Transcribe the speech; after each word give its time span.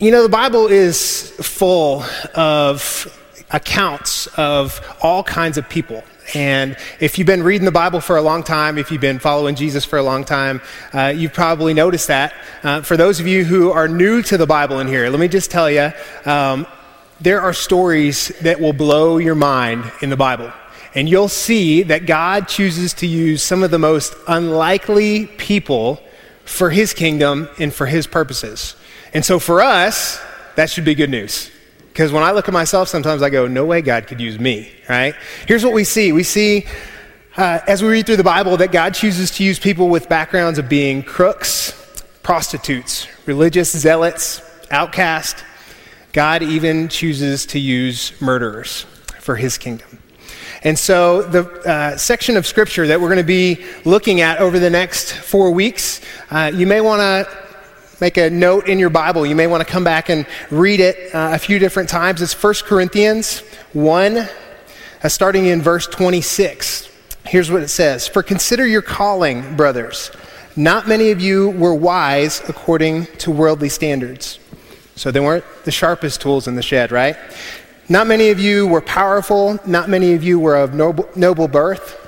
You 0.00 0.12
know, 0.12 0.22
the 0.22 0.28
Bible 0.28 0.68
is 0.68 1.32
full 1.40 2.04
of 2.36 3.12
accounts 3.50 4.28
of 4.38 4.80
all 5.02 5.24
kinds 5.24 5.58
of 5.58 5.68
people. 5.68 6.04
And 6.36 6.76
if 7.00 7.18
you've 7.18 7.26
been 7.26 7.42
reading 7.42 7.64
the 7.64 7.72
Bible 7.72 8.00
for 8.00 8.16
a 8.16 8.22
long 8.22 8.44
time, 8.44 8.78
if 8.78 8.92
you've 8.92 9.00
been 9.00 9.18
following 9.18 9.56
Jesus 9.56 9.84
for 9.84 9.98
a 9.98 10.02
long 10.04 10.22
time, 10.22 10.60
uh, 10.92 11.12
you've 11.16 11.32
probably 11.32 11.74
noticed 11.74 12.06
that. 12.06 12.32
Uh, 12.62 12.80
for 12.80 12.96
those 12.96 13.18
of 13.18 13.26
you 13.26 13.44
who 13.44 13.72
are 13.72 13.88
new 13.88 14.22
to 14.22 14.36
the 14.36 14.46
Bible 14.46 14.78
in 14.78 14.86
here, 14.86 15.10
let 15.10 15.18
me 15.18 15.26
just 15.26 15.50
tell 15.50 15.68
you 15.68 15.90
um, 16.24 16.64
there 17.20 17.40
are 17.40 17.52
stories 17.52 18.28
that 18.42 18.60
will 18.60 18.72
blow 18.72 19.18
your 19.18 19.34
mind 19.34 19.90
in 20.00 20.10
the 20.10 20.16
Bible. 20.16 20.52
And 20.94 21.08
you'll 21.08 21.26
see 21.26 21.82
that 21.82 22.06
God 22.06 22.46
chooses 22.46 22.94
to 22.94 23.08
use 23.08 23.42
some 23.42 23.64
of 23.64 23.72
the 23.72 23.80
most 23.80 24.14
unlikely 24.28 25.26
people 25.26 26.00
for 26.44 26.70
his 26.70 26.94
kingdom 26.94 27.48
and 27.58 27.74
for 27.74 27.86
his 27.86 28.06
purposes. 28.06 28.76
And 29.18 29.24
so 29.24 29.40
for 29.40 29.60
us, 29.60 30.22
that 30.54 30.70
should 30.70 30.84
be 30.84 30.94
good 30.94 31.10
news. 31.10 31.50
Because 31.88 32.12
when 32.12 32.22
I 32.22 32.30
look 32.30 32.46
at 32.46 32.54
myself, 32.54 32.86
sometimes 32.86 33.20
I 33.20 33.30
go, 33.30 33.48
no 33.48 33.64
way 33.64 33.82
God 33.82 34.06
could 34.06 34.20
use 34.20 34.38
me, 34.38 34.70
right? 34.88 35.12
Here's 35.48 35.64
what 35.64 35.74
we 35.74 35.82
see 35.82 36.12
we 36.12 36.22
see 36.22 36.66
uh, 37.36 37.58
as 37.66 37.82
we 37.82 37.88
read 37.88 38.06
through 38.06 38.18
the 38.18 38.22
Bible 38.22 38.56
that 38.58 38.70
God 38.70 38.94
chooses 38.94 39.32
to 39.32 39.42
use 39.42 39.58
people 39.58 39.88
with 39.88 40.08
backgrounds 40.08 40.56
of 40.60 40.68
being 40.68 41.02
crooks, 41.02 41.72
prostitutes, 42.22 43.08
religious 43.26 43.76
zealots, 43.76 44.40
outcasts. 44.70 45.42
God 46.12 46.44
even 46.44 46.86
chooses 46.86 47.44
to 47.46 47.58
use 47.58 48.12
murderers 48.22 48.84
for 49.18 49.34
his 49.34 49.58
kingdom. 49.58 50.00
And 50.62 50.78
so, 50.78 51.22
the 51.22 51.42
uh, 51.68 51.96
section 51.96 52.36
of 52.36 52.46
scripture 52.46 52.86
that 52.86 53.00
we're 53.00 53.08
going 53.08 53.16
to 53.16 53.24
be 53.24 53.66
looking 53.84 54.20
at 54.20 54.38
over 54.38 54.60
the 54.60 54.70
next 54.70 55.12
four 55.12 55.50
weeks, 55.50 56.02
uh, 56.30 56.52
you 56.54 56.68
may 56.68 56.80
want 56.80 57.00
to 57.00 57.47
make 58.00 58.16
a 58.16 58.30
note 58.30 58.68
in 58.68 58.78
your 58.78 58.90
Bible. 58.90 59.26
You 59.26 59.34
may 59.34 59.46
want 59.46 59.66
to 59.66 59.70
come 59.70 59.84
back 59.84 60.08
and 60.08 60.26
read 60.50 60.80
it 60.80 61.14
uh, 61.14 61.30
a 61.32 61.38
few 61.38 61.58
different 61.58 61.88
times. 61.88 62.22
It's 62.22 62.40
1 62.40 62.54
Corinthians 62.64 63.40
1, 63.72 64.16
uh, 64.16 64.28
starting 65.08 65.46
in 65.46 65.62
verse 65.62 65.86
26. 65.86 66.90
Here's 67.26 67.50
what 67.50 67.62
it 67.62 67.68
says 67.68 68.08
For 68.08 68.22
consider 68.22 68.66
your 68.66 68.82
calling, 68.82 69.56
brothers. 69.56 70.10
Not 70.56 70.88
many 70.88 71.10
of 71.10 71.20
you 71.20 71.50
were 71.50 71.74
wise 71.74 72.42
according 72.48 73.06
to 73.18 73.30
worldly 73.30 73.68
standards. 73.68 74.40
So 74.96 75.12
they 75.12 75.20
weren't 75.20 75.44
the 75.64 75.70
sharpest 75.70 76.20
tools 76.20 76.48
in 76.48 76.56
the 76.56 76.62
shed, 76.62 76.90
right? 76.90 77.16
Not 77.88 78.06
many 78.06 78.30
of 78.30 78.40
you 78.40 78.66
were 78.66 78.80
powerful. 78.80 79.60
Not 79.64 79.88
many 79.88 80.14
of 80.14 80.24
you 80.24 80.40
were 80.40 80.56
of 80.56 80.74
noble, 80.74 81.08
noble 81.14 81.46
birth. 81.46 82.07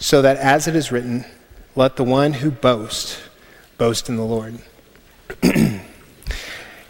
so 0.00 0.22
that 0.22 0.38
as 0.38 0.66
it 0.66 0.74
is 0.74 0.90
written, 0.90 1.24
let 1.76 1.96
the 1.96 2.04
one 2.04 2.32
who 2.32 2.50
boasts 2.50 3.20
boast 3.78 4.08
in 4.08 4.16
the 4.16 4.24
Lord. 4.24 4.58
you 5.42 5.80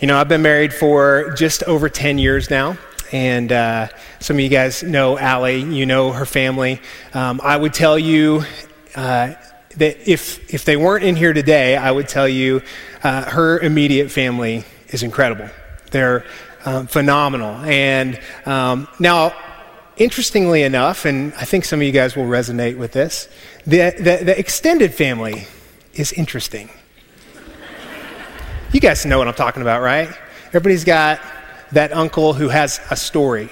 know, 0.03 0.16
I've 0.16 0.28
been 0.28 0.42
married 0.42 0.72
for 0.72 1.34
just 1.36 1.64
over 1.64 1.88
10 1.88 2.19
years 2.19 2.48
now. 2.48 2.78
And 3.12 3.50
uh, 3.50 3.88
some 4.20 4.36
of 4.36 4.41
you 4.41 4.48
guys 4.48 4.84
know 4.84 5.19
Allie, 5.19 5.61
you 5.61 5.84
know 5.84 6.12
her 6.12 6.25
family. 6.25 6.81
Um, 7.12 7.41
I 7.42 7.56
would 7.56 7.75
tell 7.75 7.98
you 7.98 8.44
uh, 8.94 9.34
that 9.77 10.09
if, 10.09 10.54
if 10.54 10.65
they 10.65 10.77
weren't 10.77 11.04
in 11.04 11.16
here 11.16 11.32
today, 11.32 11.77
I 11.77 11.91
would 11.91 12.09
tell 12.09 12.28
you 12.28 12.62
uh, 13.03 13.28
her 13.28 13.59
immediate 13.59 14.12
family 14.12 14.65
is 14.88 15.03
incredible. 15.03 15.48
They're 15.91 16.25
um, 16.65 16.87
phenomenal. 16.87 17.56
And 17.56 18.21
um, 18.47 18.87
now, 19.00 19.34
interestingly 20.00 20.62
enough, 20.62 21.05
and 21.05 21.33
I 21.34 21.44
think 21.44 21.66
some 21.66 21.81
of 21.81 21.87
you 21.87 21.93
guys 21.93 22.16
will 22.16 22.25
resonate 22.25 22.78
with 22.78 22.93
this, 22.93 23.28
the, 23.66 23.94
the, 23.99 24.25
the 24.25 24.38
extended 24.38 24.94
family 24.94 25.47
is 25.93 26.12
interesting. 26.15 26.71
You 28.72 28.81
guys 28.81 29.05
know 29.05 29.19
what 29.19 29.28
I'm 29.28 29.34
talking 29.34 29.60
about, 29.62 29.83
right? 29.83 30.09
Everybody's 30.49 30.84
got 30.84 31.21
that 31.72 31.93
uncle 31.93 32.33
who 32.33 32.49
has 32.49 32.81
a 32.91 32.97
story, 32.97 33.50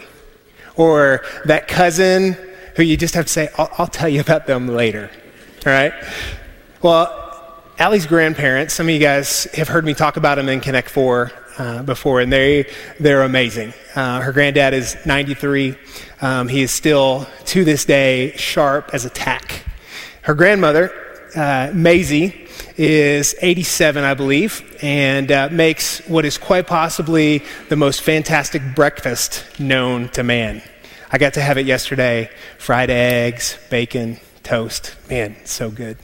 or 0.74 1.22
that 1.44 1.68
cousin 1.68 2.32
who 2.76 2.82
you 2.82 2.96
just 2.96 3.14
have 3.14 3.26
to 3.26 3.32
say, 3.32 3.50
I'll, 3.58 3.70
I'll 3.76 3.86
tell 3.86 4.08
you 4.08 4.20
about 4.20 4.46
them 4.46 4.68
later, 4.68 5.10
all 5.66 5.72
right? 5.72 5.92
Well, 6.80 7.14
Allie's 7.78 8.06
grandparents, 8.06 8.72
some 8.72 8.86
of 8.88 8.94
you 8.94 9.00
guys 9.00 9.44
have 9.54 9.68
heard 9.68 9.84
me 9.84 9.92
talk 9.92 10.16
about 10.16 10.36
them 10.36 10.48
in 10.48 10.60
Connect 10.60 10.88
4 10.88 11.30
uh, 11.58 11.82
before, 11.82 12.20
and 12.20 12.32
they, 12.32 12.70
they're 13.00 13.22
amazing. 13.22 13.74
Uh, 13.94 14.20
her 14.20 14.32
granddad 14.32 14.74
is 14.74 14.96
93. 15.04 15.76
Um, 16.20 16.48
he 16.48 16.62
is 16.62 16.70
still, 16.70 17.26
to 17.46 17.64
this 17.64 17.84
day, 17.84 18.32
sharp 18.36 18.90
as 18.92 19.04
a 19.04 19.10
tack. 19.10 19.64
Her 20.22 20.34
grandmother, 20.34 20.92
uh, 21.34 21.70
Maisie, 21.74 22.46
is 22.76 23.34
87, 23.42 24.04
I 24.04 24.14
believe, 24.14 24.78
and 24.82 25.30
uh, 25.32 25.48
makes 25.50 25.98
what 26.06 26.24
is 26.24 26.38
quite 26.38 26.66
possibly 26.66 27.42
the 27.68 27.76
most 27.76 28.02
fantastic 28.02 28.62
breakfast 28.74 29.44
known 29.58 30.08
to 30.10 30.22
man. 30.22 30.62
I 31.10 31.18
got 31.18 31.34
to 31.34 31.40
have 31.40 31.58
it 31.58 31.66
yesterday 31.66 32.30
fried 32.58 32.90
eggs, 32.90 33.58
bacon, 33.70 34.20
toast. 34.42 34.94
Man, 35.10 35.36
so 35.44 35.70
good. 35.70 35.96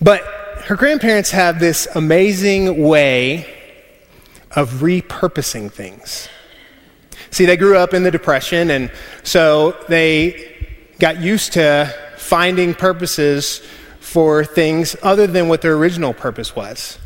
But 0.00 0.22
her 0.64 0.76
grandparents 0.76 1.30
have 1.30 1.60
this 1.60 1.88
amazing 1.94 2.82
way 2.82 3.57
of 4.58 4.80
repurposing 4.80 5.70
things. 5.70 6.28
See, 7.30 7.46
they 7.46 7.56
grew 7.56 7.76
up 7.76 7.94
in 7.94 8.02
the 8.02 8.10
Depression, 8.10 8.72
and 8.72 8.90
so 9.22 9.76
they 9.88 10.68
got 10.98 11.20
used 11.20 11.52
to 11.52 11.94
finding 12.16 12.74
purposes 12.74 13.62
for 14.00 14.44
things 14.44 14.96
other 15.00 15.28
than 15.28 15.46
what 15.48 15.62
their 15.62 15.74
original 15.74 16.12
purpose 16.12 16.56
was. 16.56 16.98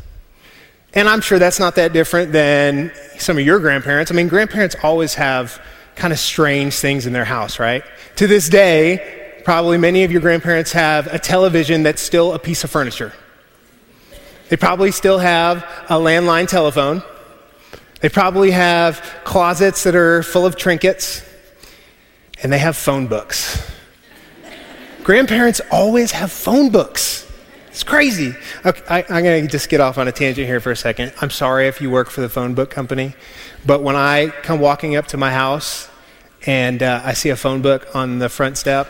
And 0.95 1.07
I'm 1.07 1.21
sure 1.21 1.37
that's 1.37 1.59
not 1.59 1.75
that 1.75 1.93
different 1.93 2.31
than 2.31 2.91
some 3.19 3.37
of 3.37 3.45
your 3.45 3.59
grandparents. 3.59 4.11
I 4.11 4.15
mean, 4.15 4.29
grandparents 4.29 4.75
always 4.81 5.13
have 5.13 5.61
kind 5.95 6.11
of 6.11 6.17
strange 6.17 6.73
things 6.73 7.05
in 7.05 7.13
their 7.13 7.25
house, 7.25 7.59
right? 7.59 7.83
To 8.15 8.25
this 8.25 8.49
day, 8.49 9.41
probably 9.45 9.77
many 9.77 10.03
of 10.03 10.11
your 10.11 10.21
grandparents 10.21 10.71
have 10.71 11.05
a 11.05 11.19
television 11.19 11.83
that's 11.83 12.01
still 12.01 12.33
a 12.33 12.39
piece 12.39 12.63
of 12.63 12.71
furniture. 12.71 13.13
They 14.49 14.57
probably 14.57 14.91
still 14.91 15.19
have 15.19 15.63
a 15.87 15.99
landline 15.99 16.47
telephone. 16.47 17.03
They 18.03 18.09
probably 18.09 18.51
have 18.51 19.01
closets 19.23 19.83
that 19.83 19.95
are 19.95 20.23
full 20.23 20.45
of 20.45 20.57
trinkets. 20.57 21.23
And 22.43 22.51
they 22.51 22.57
have 22.57 22.75
phone 22.75 23.07
books. 23.07 23.65
Grandparents 25.03 25.61
always 25.71 26.11
have 26.11 26.29
phone 26.29 26.69
books. 26.69 27.25
It's 27.69 27.85
crazy. 27.85 28.35
Okay, 28.65 28.81
I, 28.89 29.03
am 29.03 29.23
going 29.23 29.43
to 29.43 29.47
just 29.49 29.69
get 29.69 29.79
off 29.79 29.97
on 29.97 30.09
a 30.09 30.11
tangent 30.11 30.45
here 30.45 30.59
for 30.59 30.71
a 30.71 30.75
second. 30.75 31.13
I'm 31.21 31.29
sorry 31.29 31.67
if 31.67 31.79
you 31.79 31.89
work 31.89 32.09
for 32.09 32.19
the 32.19 32.27
phone 32.27 32.55
book 32.55 32.69
company, 32.69 33.15
but 33.65 33.81
when 33.83 33.95
I 33.95 34.33
come 34.43 34.59
walking 34.59 34.97
up 34.97 35.07
to 35.07 35.17
my 35.17 35.31
house 35.31 35.89
and 36.45 36.83
uh, 36.83 37.01
I 37.05 37.13
see 37.13 37.29
a 37.29 37.37
phone 37.37 37.61
book 37.61 37.87
on 37.95 38.19
the 38.19 38.27
front 38.27 38.57
step, 38.57 38.89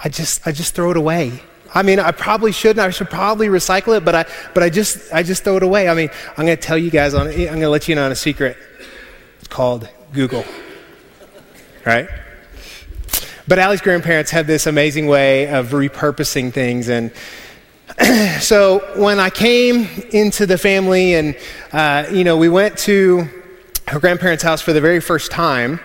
I 0.00 0.08
just, 0.08 0.46
I 0.46 0.52
just 0.52 0.74
throw 0.74 0.90
it 0.90 0.96
away. 0.96 1.42
I 1.74 1.82
mean, 1.82 2.00
I 2.00 2.12
probably 2.12 2.52
shouldn't. 2.52 2.78
I 2.78 2.90
should 2.90 3.10
probably 3.10 3.48
recycle 3.48 3.96
it, 3.96 4.04
but 4.04 4.14
I, 4.14 4.24
but 4.54 4.62
I 4.62 4.70
just, 4.70 5.12
I 5.12 5.22
just 5.22 5.44
throw 5.44 5.56
it 5.56 5.62
away. 5.62 5.88
I 5.88 5.94
mean, 5.94 6.10
I'm 6.36 6.46
going 6.46 6.56
to 6.56 6.62
tell 6.62 6.78
you 6.78 6.90
guys 6.90 7.14
on, 7.14 7.28
I'm 7.28 7.34
going 7.34 7.60
to 7.60 7.68
let 7.68 7.88
you 7.88 7.94
know 7.94 8.04
on 8.04 8.12
a 8.12 8.16
secret. 8.16 8.56
It's 9.38 9.48
called 9.48 9.88
Google. 10.12 10.44
Right? 11.84 12.08
But 13.46 13.58
Allie's 13.58 13.80
grandparents 13.80 14.30
had 14.30 14.46
this 14.46 14.66
amazing 14.66 15.06
way 15.06 15.48
of 15.48 15.68
repurposing 15.68 16.52
things. 16.52 16.88
And 16.88 17.12
so 18.40 18.80
when 18.96 19.18
I 19.18 19.30
came 19.30 19.88
into 20.10 20.46
the 20.46 20.58
family 20.58 21.14
and, 21.14 21.36
uh, 21.72 22.06
you 22.12 22.24
know, 22.24 22.36
we 22.36 22.48
went 22.48 22.76
to 22.80 23.28
her 23.88 23.98
grandparents' 24.00 24.42
house 24.42 24.60
for 24.60 24.72
the 24.72 24.80
very 24.80 25.00
first 25.00 25.30
time, 25.30 25.80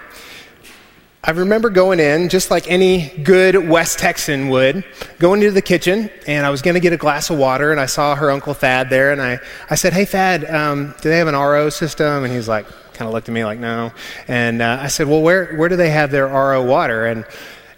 I 1.25 1.31
remember 1.31 1.69
going 1.69 2.01
in, 2.01 2.27
just 2.27 2.51
like 2.51 2.69
any 2.69 3.07
good 3.23 3.69
West 3.69 3.97
Texan 3.97 4.49
would, 4.49 4.83
going 5.19 5.41
into 5.41 5.53
the 5.53 5.61
kitchen, 5.61 6.09
and 6.27 6.45
I 6.45 6.49
was 6.49 6.61
going 6.61 6.73
to 6.73 6.81
get 6.81 6.91
a 6.91 6.97
glass 6.97 7.29
of 7.29 7.37
water, 7.37 7.71
and 7.71 7.79
I 7.79 7.85
saw 7.85 8.13
her 8.13 8.29
Uncle 8.29 8.53
Thad 8.53 8.89
there, 8.89 9.13
and 9.13 9.21
I, 9.21 9.39
I 9.69 9.75
said, 9.75 9.93
Hey, 9.93 10.03
Thad, 10.03 10.43
um, 10.43 10.93
do 11.01 11.07
they 11.07 11.19
have 11.19 11.29
an 11.29 11.35
RO 11.35 11.69
system? 11.69 12.25
And 12.25 12.33
he's 12.33 12.49
like, 12.49 12.65
kind 12.91 13.07
of 13.07 13.13
looked 13.13 13.29
at 13.29 13.31
me 13.31 13.45
like, 13.45 13.57
No. 13.57 13.93
And 14.27 14.61
uh, 14.61 14.79
I 14.81 14.87
said, 14.87 15.07
Well, 15.07 15.21
where, 15.21 15.55
where 15.55 15.69
do 15.69 15.77
they 15.77 15.91
have 15.91 16.11
their 16.11 16.27
RO 16.27 16.61
water? 16.65 17.05
And 17.05 17.25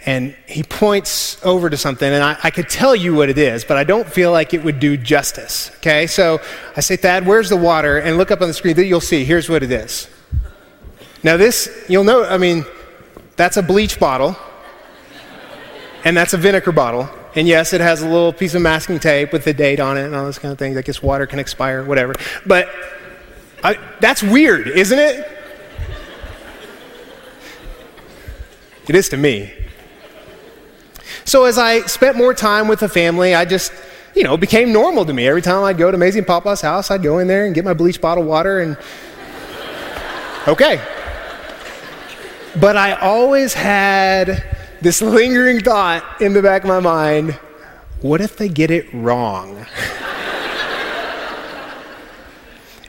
and 0.08 0.36
he 0.48 0.62
points 0.64 1.44
over 1.44 1.70
to 1.70 1.78
something, 1.78 2.12
and 2.12 2.24
I, 2.24 2.38
I, 2.44 2.52
could 2.52 2.70
tell 2.70 2.96
you 2.96 3.16
what 3.16 3.28
it 3.28 3.40
is, 3.40 3.66
but 3.66 3.76
I 3.76 3.84
don't 3.84 4.08
feel 4.08 4.32
like 4.32 4.54
it 4.54 4.64
would 4.64 4.80
do 4.80 4.98
justice. 4.98 5.72
Okay, 5.78 6.06
so 6.06 6.42
I 6.78 6.82
say, 6.82 6.96
Thad, 6.96 7.26
where's 7.26 7.50
the 7.50 7.58
water? 7.58 7.98
And 7.98 8.18
look 8.20 8.30
up 8.30 8.42
on 8.42 8.48
the 8.48 8.54
screen, 8.54 8.76
that 8.76 8.86
you'll 8.86 9.02
see, 9.02 9.26
here's 9.26 9.50
what 9.50 9.64
it 9.64 9.72
is. 9.72 10.08
Now, 11.24 11.38
this, 11.38 11.86
you'll 11.90 12.04
know, 12.04 12.24
I 12.24 12.38
mean, 12.38 12.66
that's 13.36 13.58
a 13.58 13.64
bleach 13.64 14.00
bottle, 14.00 14.36
and 16.04 16.16
that's 16.16 16.34
a 16.34 16.38
vinegar 16.38 16.72
bottle. 16.72 17.10
And 17.36 17.48
yes, 17.48 17.74
it 17.74 17.82
has 17.82 18.02
a 18.02 18.08
little 18.08 18.32
piece 18.32 18.56
of 18.56 18.62
masking 18.62 19.00
tape 19.00 19.34
with 19.34 19.44
the 19.44 19.54
date 19.54 19.82
on 19.82 19.98
it 19.98 20.06
and 20.06 20.16
all 20.16 20.24
those 20.24 20.40
kind 20.40 20.54
of 20.54 20.58
things. 20.58 20.78
I 20.78 20.82
guess 20.82 21.04
water 21.04 21.26
can 21.26 21.38
expire, 21.38 21.84
whatever. 21.84 22.14
But 22.46 22.70
I, 23.62 23.78
that's 24.00 24.24
weird, 24.24 24.68
isn't 24.68 24.98
it? 24.98 25.32
It 28.88 28.96
is 28.96 29.10
to 29.10 29.18
me. 29.18 29.52
So 31.26 31.44
as 31.46 31.58
I 31.58 31.82
spent 31.82 32.16
more 32.16 32.34
time 32.34 32.68
with 32.68 32.80
the 32.80 32.88
family, 32.88 33.34
I 33.34 33.44
just, 33.44 33.74
you 34.16 34.24
know, 34.24 34.38
became 34.38 34.72
normal 34.72 35.06
to 35.06 35.12
me. 35.12 35.28
Every 35.28 35.42
time 35.42 35.64
I'd 35.64 35.78
go 35.78 35.90
to 35.90 35.96
Amazing 35.96 36.26
Papa's 36.26 36.62
house, 36.62 36.92
I'd 36.92 37.04
go 37.04 37.20
in 37.20 37.28
there 37.28 37.46
and 37.46 37.56
get 37.56 37.66
my 37.66 37.74
bleach 37.74 38.00
bottle 38.00 38.24
water 38.24 38.62
and 38.62 38.78
okay. 40.48 40.80
But 42.60 42.78
I 42.78 42.94
always 42.94 43.54
had 43.54 44.44
this 44.82 45.02
lingering 45.02 45.60
thought 45.60 46.22
in 46.22 46.34
the 46.34 46.42
back 46.42 46.64
of 46.64 46.70
my 46.70 46.80
mind 46.80 47.38
what 48.02 48.22
if 48.22 48.38
they 48.38 48.50
get 48.50 48.72
it 48.72 48.86
wrong? 48.94 49.58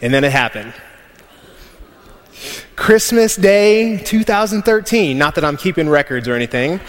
and 0.03 0.13
then 0.13 0.25
it 0.25 0.33
happened. 0.33 0.75
Christmas 2.77 3.35
Day 3.35 3.97
2013, 3.97 5.17
not 5.17 5.35
that 5.37 5.45
I'm 5.45 5.57
keeping 5.57 5.89
records 5.89 6.29
or 6.29 6.35
anything. 6.35 6.81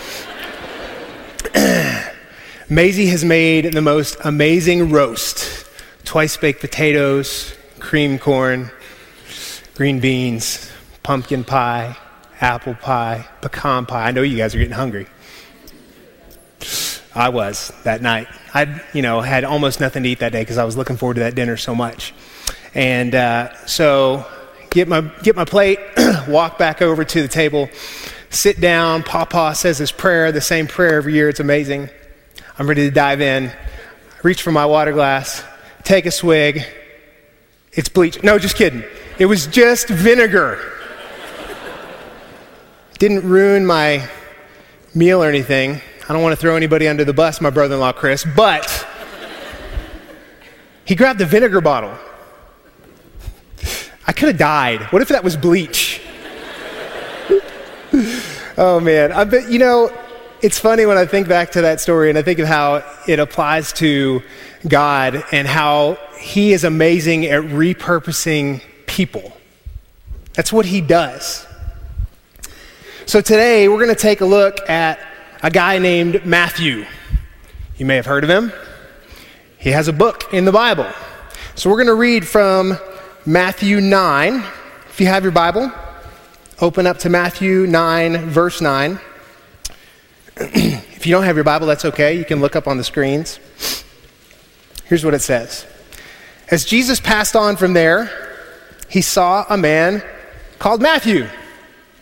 Maisie 2.70 3.08
has 3.08 3.24
made 3.24 3.72
the 3.72 3.82
most 3.82 4.18
amazing 4.26 4.92
roast 4.92 5.66
twice 6.04 6.36
baked 6.36 6.60
potatoes, 6.60 7.56
cream 7.80 8.20
corn, 8.20 8.70
green 9.76 10.00
beans, 10.02 10.70
pumpkin 11.02 11.46
pie, 11.46 11.96
apple 12.42 12.76
pie, 12.76 13.28
pecan 13.42 13.86
pie. 13.86 14.08
I 14.08 14.12
know 14.12 14.22
you 14.22 14.38
guys 14.38 14.54
are 14.56 14.60
getting 14.60 14.74
hungry. 14.74 15.08
I 17.14 17.30
was 17.30 17.72
that 17.84 18.02
night. 18.02 18.28
I, 18.54 18.82
you 18.94 19.02
know, 19.02 19.22
had 19.22 19.44
almost 19.44 19.80
nothing 19.80 20.04
to 20.04 20.10
eat 20.10 20.20
that 20.20 20.32
day 20.32 20.42
because 20.42 20.58
I 20.58 20.66
was 20.66 20.78
looking 20.78 20.98
forward 20.98 21.16
to 21.16 21.22
that 21.22 21.36
dinner 21.36 21.58
so 21.58 21.74
much. 21.74 22.14
And 22.76 23.16
uh, 23.16 23.66
so, 23.66 24.26
get 24.70 24.88
my 24.88 25.02
get 25.24 25.36
my 25.36 25.46
plate, 25.46 25.80
walk 26.28 26.60
back 26.60 26.82
over 26.82 27.04
to 27.04 27.22
the 27.22 27.28
table, 27.28 27.70
sit 28.30 28.62
down. 28.62 29.02
Papa 29.02 29.56
says 29.56 29.80
his 29.80 29.92
prayer, 29.92 30.32
the 30.32 30.42
same 30.42 30.68
prayer 30.68 30.96
every 30.98 31.14
year. 31.14 31.30
It's 31.30 31.40
amazing. 31.40 31.90
I'm 32.60 32.68
ready 32.68 32.88
to 32.88 32.92
dive 32.92 33.22
in. 33.22 33.52
reach 34.22 34.44
for 34.44 34.52
my 34.52 34.66
water 34.66 34.92
glass, 34.92 35.44
take 35.84 36.06
a 36.06 36.12
swig. 36.12 36.64
It's 37.74 37.90
bleach. 37.90 38.22
No, 38.24 38.38
just 38.38 38.56
kidding. 38.56 38.84
It 39.18 39.26
was 39.26 39.48
just 39.48 39.88
vinegar. 39.88 40.77
Didn't 43.00 43.30
ruin 43.30 43.66
my 43.66 44.10
meal 44.96 45.24
or 45.24 45.30
anything. 45.30 45.82
I 46.10 46.14
don't 46.14 46.24
want 46.24 46.34
to 46.34 46.42
throw 46.42 46.56
anybody 46.56 46.88
under 46.88 47.06
the 47.06 47.14
bus, 47.14 47.42
my 47.42 47.50
brother 47.50 47.76
in 47.76 47.80
law 47.80 47.92
Chris, 47.92 48.26
but 48.36 48.88
he 50.86 50.96
grabbed 50.96 51.20
the 51.20 51.26
vinegar 51.26 51.62
bottle. 51.62 51.96
I 54.08 54.14
could 54.14 54.30
have 54.30 54.38
died. 54.38 54.82
What 54.94 55.02
if 55.02 55.10
that 55.10 55.24
was 55.24 55.36
bleach? 55.36 56.02
oh 58.58 58.80
man, 58.80 59.12
I 59.12 59.26
bet 59.26 59.50
you 59.50 59.60
know. 59.60 59.92
It's 60.40 60.60
funny 60.60 60.86
when 60.86 61.00
I 61.00 61.06
think 61.08 61.28
back 61.28 61.54
to 61.54 61.62
that 61.64 61.82
story 61.82 62.10
and 62.10 62.18
I 62.18 62.22
think 62.22 62.38
of 62.38 62.48
how 62.48 62.84
it 63.08 63.18
applies 63.18 63.74
to 63.74 64.22
God 64.68 65.24
and 65.32 65.48
how 65.48 65.98
He 66.20 66.54
is 66.54 66.64
amazing 66.64 67.26
at 67.26 67.42
repurposing 67.42 68.62
people. 68.86 69.36
That's 70.34 70.54
what 70.54 70.68
He 70.68 70.80
does. 70.80 71.47
So 73.08 73.22
today 73.22 73.70
we're 73.70 73.78
going 73.78 73.96
to 73.96 73.96
take 73.96 74.20
a 74.20 74.26
look 74.26 74.70
at 74.70 75.00
a 75.42 75.50
guy 75.50 75.80
named 75.80 76.26
Matthew. 76.26 76.86
You 77.78 77.86
may 77.86 77.96
have 77.96 78.06
heard 78.06 78.26
of 78.26 78.30
him. 78.30 78.52
He 79.58 79.70
has 79.70 79.88
a 79.88 79.94
book 79.94 80.34
in 80.34 80.44
the 80.44 80.52
Bible. 80.52 80.92
So 81.56 81.70
we're 81.70 81.78
going 81.78 81.88
to 81.88 81.94
read 81.94 82.28
from 82.28 82.78
Matthew 83.26 83.80
9. 83.80 84.44
If 84.90 85.00
you 85.00 85.08
have 85.08 85.24
your 85.24 85.32
Bible, 85.32 85.72
open 86.60 86.86
up 86.86 86.98
to 87.00 87.10
Matthew 87.10 87.66
9, 87.66 88.26
verse 88.26 88.60
9. 88.60 89.00
if 90.36 91.08
you 91.08 91.14
don't 91.14 91.24
have 91.24 91.38
your 91.38 91.46
Bible, 91.46 91.66
that's 91.66 91.86
okay. 91.86 92.18
You 92.18 92.26
can 92.26 92.42
look 92.42 92.58
up 92.58 92.68
on 92.68 92.76
the 92.76 92.84
screens. 92.84 93.40
Here's 94.84 95.06
what 95.06 95.14
it 95.14 95.22
says 95.22 95.66
As 96.52 96.66
Jesus 96.66 97.00
passed 97.00 97.38
on 97.38 97.56
from 97.56 97.72
there, 97.72 98.12
he 98.90 99.00
saw 99.00 99.46
a 99.50 99.56
man 99.56 100.04
called 100.60 100.82
Matthew 100.82 101.30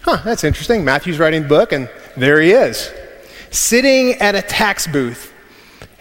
huh, 0.05 0.21
that's 0.23 0.43
interesting. 0.43 0.85
Matthew's 0.85 1.17
writing 1.17 1.41
the 1.41 1.47
book, 1.49 1.71
and 1.71 1.89
there 2.15 2.39
he 2.39 2.51
is, 2.51 2.93
sitting 3.49 4.13
at 4.21 4.35
a 4.35 4.41
tax 4.41 4.85
booth. 4.87 5.33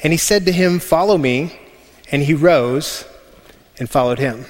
And 0.03 0.13
he 0.13 0.19
said 0.19 0.45
to 0.45 0.53
him, 0.53 0.79
Follow 0.79 1.17
me. 1.17 1.59
And 2.13 2.23
he 2.23 2.35
rose 2.35 3.07
and 3.79 3.89
followed 3.89 4.19
him. 4.19 4.45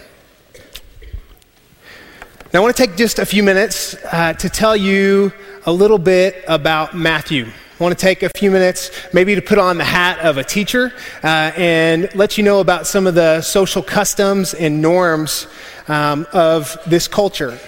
Now, 2.53 2.61
I 2.61 2.63
want 2.63 2.77
to 2.77 2.87
take 2.87 2.97
just 2.97 3.21
a 3.21 3.25
few 3.25 3.43
minutes 3.43 3.97
uh, 4.13 4.33
to 4.35 4.49
tell 4.49 4.77
you 4.77 5.33
a 5.65 5.73
little 5.73 5.99
bit 5.99 6.45
about 6.47 6.95
Matthew. 6.95 7.47
I 7.47 7.83
want 7.83 7.97
to 7.97 8.01
take 8.01 8.23
a 8.23 8.31
few 8.37 8.51
minutes 8.51 8.91
maybe 9.13 9.35
to 9.37 9.41
put 9.41 9.59
on 9.59 9.79
the 9.79 9.85
hat 9.85 10.19
of 10.19 10.37
a 10.37 10.45
teacher 10.45 10.93
uh, 11.23 11.53
and 11.57 12.13
let 12.15 12.37
you 12.37 12.45
know 12.45 12.61
about 12.61 12.87
some 12.87 13.07
of 13.07 13.15
the 13.15 13.41
social 13.41 13.83
customs 13.83 14.53
and 14.53 14.83
norms 14.83 15.47
um, 15.89 16.27
of 16.33 16.77
this 16.87 17.09
culture. 17.09 17.59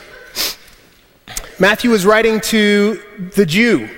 Matthew 1.58 1.90
was 1.90 2.04
writing 2.04 2.40
to 2.42 3.02
the 3.34 3.46
Jew. 3.46 3.88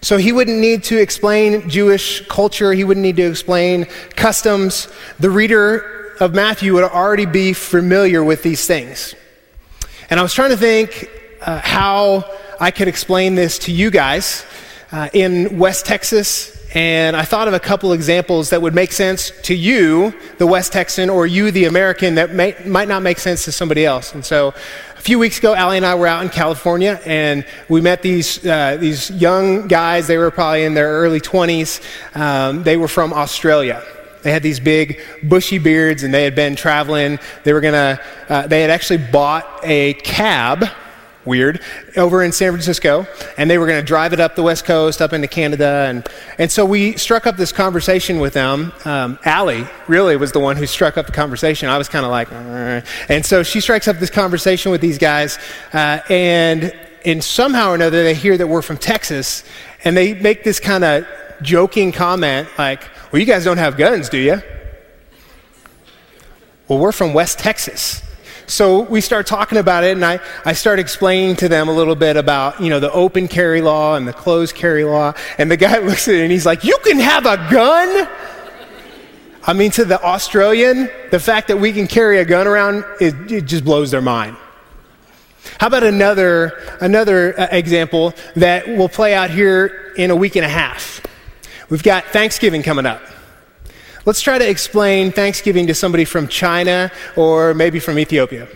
So 0.00 0.16
he 0.16 0.32
wouldn't 0.32 0.58
need 0.58 0.84
to 0.84 0.98
explain 0.98 1.68
Jewish 1.68 2.26
culture, 2.26 2.72
he 2.72 2.84
wouldn't 2.84 3.04
need 3.04 3.16
to 3.16 3.28
explain 3.28 3.84
customs. 4.16 4.88
The 5.18 5.28
reader 5.28 6.14
of 6.20 6.34
Matthew 6.34 6.72
would 6.74 6.84
already 6.84 7.26
be 7.26 7.52
familiar 7.52 8.24
with 8.24 8.42
these 8.42 8.66
things. 8.66 9.14
And 10.08 10.18
I 10.18 10.22
was 10.22 10.32
trying 10.32 10.50
to 10.50 10.56
think 10.56 11.10
uh, 11.42 11.60
how 11.60 12.24
I 12.58 12.70
could 12.70 12.88
explain 12.88 13.34
this 13.34 13.58
to 13.60 13.72
you 13.72 13.90
guys 13.90 14.46
uh, 14.90 15.10
in 15.12 15.58
West 15.58 15.84
Texas. 15.84 16.56
And 16.72 17.16
I 17.16 17.22
thought 17.22 17.48
of 17.48 17.54
a 17.54 17.60
couple 17.60 17.92
examples 17.92 18.50
that 18.50 18.62
would 18.62 18.74
make 18.74 18.92
sense 18.92 19.32
to 19.42 19.54
you, 19.54 20.14
the 20.38 20.46
West 20.46 20.72
Texan, 20.72 21.10
or 21.10 21.26
you, 21.26 21.50
the 21.50 21.64
American, 21.64 22.14
that 22.14 22.32
may, 22.32 22.54
might 22.64 22.88
not 22.88 23.02
make 23.02 23.18
sense 23.18 23.44
to 23.46 23.52
somebody 23.52 23.84
else. 23.84 24.14
And 24.14 24.24
so 24.24 24.54
a 25.00 25.02
few 25.02 25.18
weeks 25.18 25.38
ago, 25.38 25.54
Allie 25.54 25.78
and 25.78 25.86
I 25.86 25.94
were 25.94 26.06
out 26.06 26.22
in 26.22 26.28
California, 26.28 27.00
and 27.06 27.46
we 27.70 27.80
met 27.80 28.02
these, 28.02 28.44
uh, 28.44 28.76
these 28.78 29.10
young 29.10 29.66
guys. 29.66 30.06
They 30.06 30.18
were 30.18 30.30
probably 30.30 30.64
in 30.64 30.74
their 30.74 30.90
early 30.90 31.22
20s. 31.22 31.80
Um, 32.14 32.64
they 32.64 32.76
were 32.76 32.86
from 32.86 33.14
Australia. 33.14 33.82
They 34.22 34.30
had 34.30 34.42
these 34.42 34.60
big 34.60 35.00
bushy 35.22 35.56
beards, 35.56 36.02
and 36.02 36.12
they 36.12 36.22
had 36.22 36.34
been 36.34 36.54
traveling. 36.54 37.18
They 37.44 37.54
were 37.54 37.62
gonna. 37.62 37.98
Uh, 38.28 38.46
they 38.46 38.60
had 38.60 38.68
actually 38.68 38.98
bought 38.98 39.46
a 39.62 39.94
cab 39.94 40.68
weird, 41.24 41.60
over 41.96 42.22
in 42.22 42.32
San 42.32 42.52
Francisco, 42.52 43.06
and 43.36 43.50
they 43.50 43.58
were 43.58 43.66
going 43.66 43.80
to 43.80 43.86
drive 43.86 44.12
it 44.12 44.20
up 44.20 44.36
the 44.36 44.42
West 44.42 44.64
Coast, 44.64 45.02
up 45.02 45.12
into 45.12 45.28
Canada. 45.28 45.86
And, 45.88 46.08
and 46.38 46.50
so 46.50 46.64
we 46.64 46.96
struck 46.96 47.26
up 47.26 47.36
this 47.36 47.52
conversation 47.52 48.20
with 48.20 48.32
them. 48.32 48.72
Um, 48.84 49.18
Allie 49.24 49.66
really 49.86 50.16
was 50.16 50.32
the 50.32 50.40
one 50.40 50.56
who 50.56 50.66
struck 50.66 50.96
up 50.96 51.06
the 51.06 51.12
conversation. 51.12 51.68
I 51.68 51.78
was 51.78 51.88
kind 51.88 52.04
of 52.04 52.10
like, 52.10 52.32
and 53.10 53.24
so 53.24 53.42
she 53.42 53.60
strikes 53.60 53.88
up 53.88 53.98
this 53.98 54.10
conversation 54.10 54.72
with 54.72 54.80
these 54.80 54.98
guys, 54.98 55.38
uh, 55.72 56.00
and, 56.08 56.74
and 57.04 57.22
somehow 57.22 57.70
or 57.70 57.74
another 57.74 58.02
they 58.02 58.14
hear 58.14 58.36
that 58.36 58.46
we're 58.46 58.62
from 58.62 58.78
Texas, 58.78 59.44
and 59.84 59.96
they 59.96 60.14
make 60.14 60.44
this 60.44 60.60
kind 60.60 60.84
of 60.84 61.06
joking 61.42 61.92
comment 61.92 62.48
like, 62.58 62.82
well, 63.12 63.20
you 63.20 63.26
guys 63.26 63.44
don't 63.44 63.58
have 63.58 63.76
guns, 63.76 64.08
do 64.08 64.18
you? 64.18 64.42
Well, 66.68 66.78
we're 66.78 66.92
from 66.92 67.14
West 67.14 67.38
Texas. 67.38 68.02
So 68.50 68.80
we 68.80 69.00
start 69.00 69.28
talking 69.28 69.58
about 69.58 69.84
it, 69.84 69.92
and 69.92 70.04
I, 70.04 70.18
I 70.44 70.54
start 70.54 70.80
explaining 70.80 71.36
to 71.36 71.48
them 71.48 71.68
a 71.68 71.72
little 71.72 71.94
bit 71.94 72.16
about, 72.16 72.60
you 72.60 72.68
know, 72.68 72.80
the 72.80 72.90
open 72.90 73.28
carry 73.28 73.60
law 73.60 73.94
and 73.94 74.08
the 74.08 74.12
closed 74.12 74.56
carry 74.56 74.82
law. 74.82 75.14
And 75.38 75.48
the 75.48 75.56
guy 75.56 75.78
looks 75.86 76.08
at 76.08 76.16
it 76.16 76.22
and 76.22 76.32
he's 76.32 76.46
like, 76.46 76.64
You 76.64 76.76
can 76.82 76.98
have 76.98 77.26
a 77.26 77.36
gun? 77.50 78.08
I 79.44 79.52
mean, 79.52 79.70
to 79.72 79.84
the 79.84 80.02
Australian, 80.02 80.90
the 81.10 81.20
fact 81.20 81.48
that 81.48 81.58
we 81.58 81.72
can 81.72 81.86
carry 81.86 82.18
a 82.18 82.24
gun 82.24 82.46
around, 82.46 82.84
it, 83.00 83.30
it 83.30 83.44
just 83.46 83.64
blows 83.64 83.90
their 83.90 84.02
mind. 84.02 84.36
How 85.58 85.68
about 85.68 85.84
another, 85.84 86.52
another 86.80 87.38
uh, 87.38 87.48
example 87.50 88.14
that 88.36 88.68
will 88.68 88.88
play 88.88 89.14
out 89.14 89.30
here 89.30 89.94
in 89.96 90.10
a 90.10 90.16
week 90.16 90.36
and 90.36 90.44
a 90.44 90.48
half? 90.48 91.00
We've 91.70 91.82
got 91.82 92.04
Thanksgiving 92.06 92.62
coming 92.62 92.84
up. 92.84 93.00
Let's 94.06 94.22
try 94.22 94.38
to 94.38 94.48
explain 94.48 95.12
Thanksgiving 95.12 95.66
to 95.66 95.74
somebody 95.74 96.06
from 96.06 96.26
China 96.26 96.90
or 97.16 97.52
maybe 97.52 97.80
from 97.80 97.98
Ethiopia. 97.98 98.48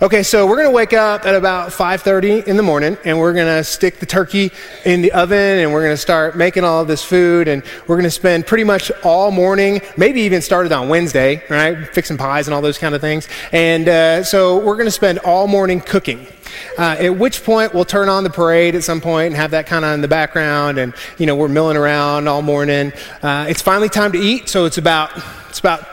Okay, 0.00 0.22
so 0.22 0.46
we're 0.46 0.56
going 0.56 0.68
to 0.68 0.74
wake 0.74 0.92
up 0.92 1.26
at 1.26 1.34
about 1.34 1.70
5:30 1.70 2.46
in 2.46 2.56
the 2.56 2.62
morning 2.62 2.96
and 3.04 3.18
we're 3.18 3.34
going 3.34 3.48
to 3.48 3.64
stick 3.64 3.98
the 3.98 4.06
turkey 4.06 4.52
in 4.84 5.02
the 5.02 5.10
oven 5.10 5.58
and 5.58 5.72
we're 5.72 5.82
going 5.82 5.92
to 5.92 6.00
start 6.00 6.36
making 6.36 6.62
all 6.62 6.80
of 6.80 6.88
this 6.88 7.02
food 7.02 7.48
and 7.48 7.64
we're 7.88 7.96
going 7.96 8.04
to 8.04 8.10
spend 8.12 8.46
pretty 8.46 8.64
much 8.64 8.92
all 9.02 9.32
morning, 9.32 9.80
maybe 9.96 10.20
even 10.20 10.40
started 10.40 10.70
on 10.70 10.88
Wednesday, 10.88 11.42
right? 11.50 11.88
Fixing 11.88 12.16
pies 12.16 12.46
and 12.46 12.54
all 12.54 12.62
those 12.62 12.78
kind 12.78 12.94
of 12.94 13.00
things. 13.00 13.28
And 13.50 13.88
uh, 13.88 14.22
so 14.22 14.58
we're 14.58 14.76
going 14.76 14.86
to 14.86 14.92
spend 14.92 15.18
all 15.18 15.48
morning 15.48 15.80
cooking. 15.80 16.28
Uh, 16.78 16.96
at 16.98 17.16
which 17.16 17.44
point 17.44 17.74
we'll 17.74 17.84
turn 17.84 18.08
on 18.08 18.24
the 18.24 18.30
parade 18.30 18.74
at 18.74 18.82
some 18.82 19.00
point 19.00 19.28
and 19.28 19.36
have 19.36 19.50
that 19.50 19.66
kind 19.66 19.84
of 19.84 19.92
in 19.94 20.00
the 20.00 20.08
background 20.08 20.78
and 20.78 20.94
you 21.18 21.26
know 21.26 21.36
we're 21.36 21.48
milling 21.48 21.76
around 21.76 22.28
all 22.28 22.42
morning. 22.42 22.92
Uh, 23.22 23.46
it's 23.48 23.62
finally 23.62 23.88
time 23.88 24.12
to 24.12 24.18
eat 24.18 24.48
so 24.48 24.64
it's 24.64 24.78
about 24.78 25.10
it's 25.48 25.58
about 25.58 25.86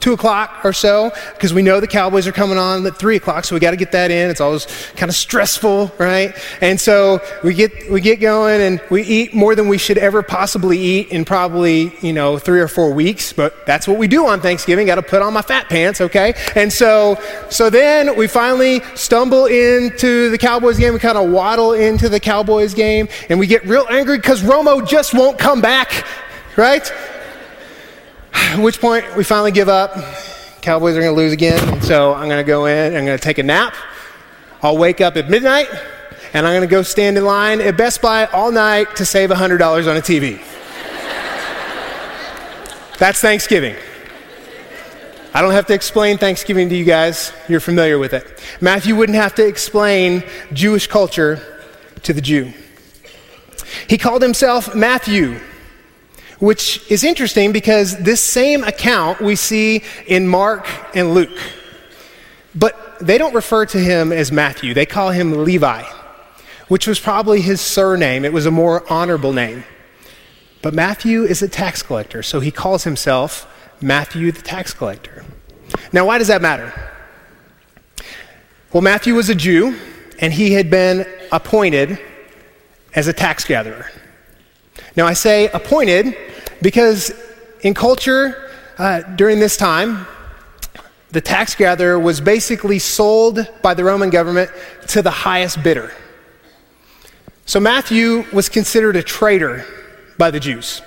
two 0.00 0.14
o'clock 0.14 0.64
or 0.64 0.72
so 0.72 1.12
because 1.34 1.52
we 1.52 1.62
know 1.62 1.78
the 1.78 1.86
Cowboys 1.86 2.26
are 2.26 2.32
coming 2.32 2.58
on 2.58 2.84
at 2.86 2.96
three 2.96 3.16
o'clock, 3.16 3.44
so 3.44 3.54
we 3.54 3.60
got 3.60 3.70
to 3.70 3.76
get 3.76 3.92
that 3.92 4.10
in. 4.10 4.30
It's 4.30 4.40
always 4.40 4.66
kind 4.96 5.08
of 5.08 5.14
stressful, 5.14 5.92
right? 5.98 6.34
And 6.60 6.80
so 6.80 7.20
we 7.44 7.54
get 7.54 7.90
we 7.90 8.00
get 8.00 8.20
going 8.20 8.60
and 8.60 8.80
we 8.90 9.02
eat 9.02 9.34
more 9.34 9.54
than 9.54 9.68
we 9.68 9.78
should 9.78 9.98
ever 9.98 10.22
possibly 10.22 10.78
eat 10.78 11.08
in 11.08 11.24
probably 11.24 11.92
you 12.00 12.12
know 12.12 12.38
three 12.38 12.60
or 12.60 12.68
four 12.68 12.92
weeks. 12.92 13.32
But 13.32 13.66
that's 13.66 13.86
what 13.86 13.98
we 13.98 14.08
do 14.08 14.26
on 14.26 14.40
Thanksgiving. 14.40 14.86
Got 14.86 14.96
to 14.96 15.02
put 15.02 15.22
on 15.22 15.32
my 15.32 15.42
fat 15.42 15.68
pants, 15.68 16.00
okay? 16.00 16.34
And 16.56 16.72
so 16.72 17.18
so 17.50 17.70
then 17.70 18.16
we 18.16 18.26
finally 18.26 18.80
stumble 18.94 19.46
into 19.46 20.30
the 20.30 20.38
Cowboys 20.38 20.78
game. 20.78 20.94
We 20.94 20.98
kind 20.98 21.18
of 21.18 21.30
waddle 21.30 21.74
into 21.74 22.08
the 22.08 22.20
Cowboys 22.20 22.74
game, 22.74 23.08
and 23.28 23.38
we 23.38 23.46
get 23.46 23.64
real 23.66 23.86
angry 23.90 24.16
because 24.16 24.42
Romo 24.42 24.86
just 24.86 25.14
won't 25.14 25.38
come 25.38 25.60
back, 25.60 26.04
right? 26.56 26.90
At 28.40 28.58
which 28.62 28.80
point 28.80 29.04
we 29.16 29.24
finally 29.24 29.52
give 29.52 29.68
up. 29.68 29.94
Cowboys 30.60 30.96
are 30.96 31.00
going 31.00 31.14
to 31.14 31.20
lose 31.20 31.32
again. 31.32 31.82
So 31.82 32.14
I'm 32.14 32.28
going 32.28 32.44
to 32.44 32.46
go 32.46 32.66
in, 32.66 32.94
I'm 32.94 33.04
going 33.04 33.18
to 33.18 33.22
take 33.22 33.38
a 33.38 33.42
nap. 33.42 33.74
I'll 34.62 34.76
wake 34.76 35.00
up 35.00 35.16
at 35.16 35.30
midnight, 35.30 35.68
and 36.34 36.46
I'm 36.46 36.52
going 36.52 36.68
to 36.68 36.70
go 36.70 36.82
stand 36.82 37.16
in 37.16 37.24
line 37.24 37.60
at 37.60 37.76
Best 37.76 38.02
Buy 38.02 38.26
all 38.26 38.52
night 38.52 38.96
to 38.96 39.06
save 39.06 39.30
$100 39.30 39.60
on 39.88 39.96
a 39.96 40.00
TV. 40.00 40.42
That's 42.98 43.20
Thanksgiving. 43.20 43.74
I 45.32 45.40
don't 45.40 45.52
have 45.52 45.66
to 45.66 45.74
explain 45.74 46.18
Thanksgiving 46.18 46.68
to 46.68 46.76
you 46.76 46.84
guys. 46.84 47.32
You're 47.48 47.60
familiar 47.60 47.98
with 47.98 48.12
it. 48.12 48.42
Matthew 48.60 48.96
wouldn't 48.96 49.16
have 49.16 49.34
to 49.36 49.46
explain 49.46 50.24
Jewish 50.52 50.86
culture 50.86 51.40
to 52.02 52.12
the 52.12 52.20
Jew. 52.20 52.52
He 53.88 53.96
called 53.96 54.22
himself 54.22 54.74
Matthew, 54.74 55.40
which 56.40 56.90
is 56.90 57.04
interesting 57.04 57.52
because 57.52 57.96
this 57.98 58.20
same 58.20 58.64
account 58.64 59.20
we 59.20 59.36
see 59.36 59.82
in 60.06 60.26
Mark 60.26 60.66
and 60.94 61.14
Luke. 61.14 61.38
But 62.54 62.98
they 62.98 63.18
don't 63.18 63.34
refer 63.34 63.66
to 63.66 63.78
him 63.78 64.12
as 64.12 64.32
Matthew, 64.32 64.74
they 64.74 64.86
call 64.86 65.10
him 65.10 65.44
Levi, 65.44 65.84
which 66.68 66.86
was 66.86 66.98
probably 66.98 67.40
his 67.40 67.60
surname. 67.60 68.24
It 68.24 68.32
was 68.32 68.46
a 68.46 68.50
more 68.50 68.90
honorable 68.90 69.32
name. 69.32 69.64
But 70.62 70.74
Matthew 70.74 71.24
is 71.24 71.42
a 71.42 71.48
tax 71.48 71.82
collector, 71.82 72.22
so 72.22 72.40
he 72.40 72.50
calls 72.50 72.84
himself 72.84 73.46
Matthew 73.80 74.32
the 74.32 74.42
tax 74.42 74.74
collector. 74.74 75.24
Now, 75.92 76.06
why 76.06 76.18
does 76.18 76.28
that 76.28 76.42
matter? 76.42 76.72
Well, 78.72 78.82
Matthew 78.82 79.14
was 79.14 79.28
a 79.30 79.34
Jew, 79.34 79.76
and 80.18 80.32
he 80.32 80.52
had 80.52 80.70
been 80.70 81.06
appointed 81.32 81.98
as 82.94 83.08
a 83.08 83.12
tax 83.12 83.44
gatherer. 83.44 83.90
Now, 84.96 85.06
I 85.06 85.12
say 85.12 85.48
appointed 85.48 86.16
because 86.62 87.12
in 87.62 87.74
culture 87.74 88.50
uh, 88.78 89.02
during 89.02 89.40
this 89.40 89.56
time, 89.56 90.06
the 91.10 91.20
tax 91.20 91.54
gatherer 91.54 91.98
was 91.98 92.20
basically 92.20 92.78
sold 92.78 93.46
by 93.62 93.74
the 93.74 93.84
Roman 93.84 94.10
government 94.10 94.50
to 94.88 95.02
the 95.02 95.10
highest 95.10 95.62
bidder. 95.62 95.92
So 97.46 97.58
Matthew 97.58 98.24
was 98.32 98.48
considered 98.48 98.96
a 98.96 99.02
traitor 99.02 99.66
by 100.16 100.30
the 100.30 100.38
Jews. 100.38 100.82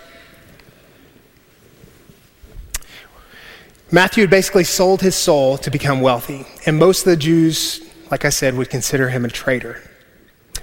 Matthew 3.92 4.22
had 4.22 4.30
basically 4.30 4.64
sold 4.64 5.02
his 5.02 5.16
soul 5.16 5.58
to 5.60 5.70
become 5.70 6.02
wealthy, 6.02 6.46
and 6.66 6.80
most 6.80 7.02
of 7.02 7.12
the 7.12 7.18
Jews, 7.18 7.82
like 8.10 8.26
I 8.26 8.30
said, 8.30 8.56
would 8.56 8.70
consider 8.70 9.10
him 9.10 9.24
a 9.26 9.30
traitor. 9.30 9.82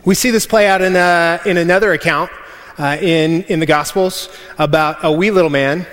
We 0.05 0.15
see 0.15 0.31
this 0.31 0.47
play 0.47 0.67
out 0.67 0.83
in, 0.83 0.97
uh, 0.97 1.39
in 1.45 1.59
another 1.59 1.93
account 1.93 2.31
uh, 2.81 2.97
in, 2.97 3.43
in 3.45 3.61
the 3.61 3.67
Gospels 3.67 4.31
about 4.59 5.05
a 5.05 5.13
wee 5.13 5.31
little 5.31 5.51
man. 5.51 5.87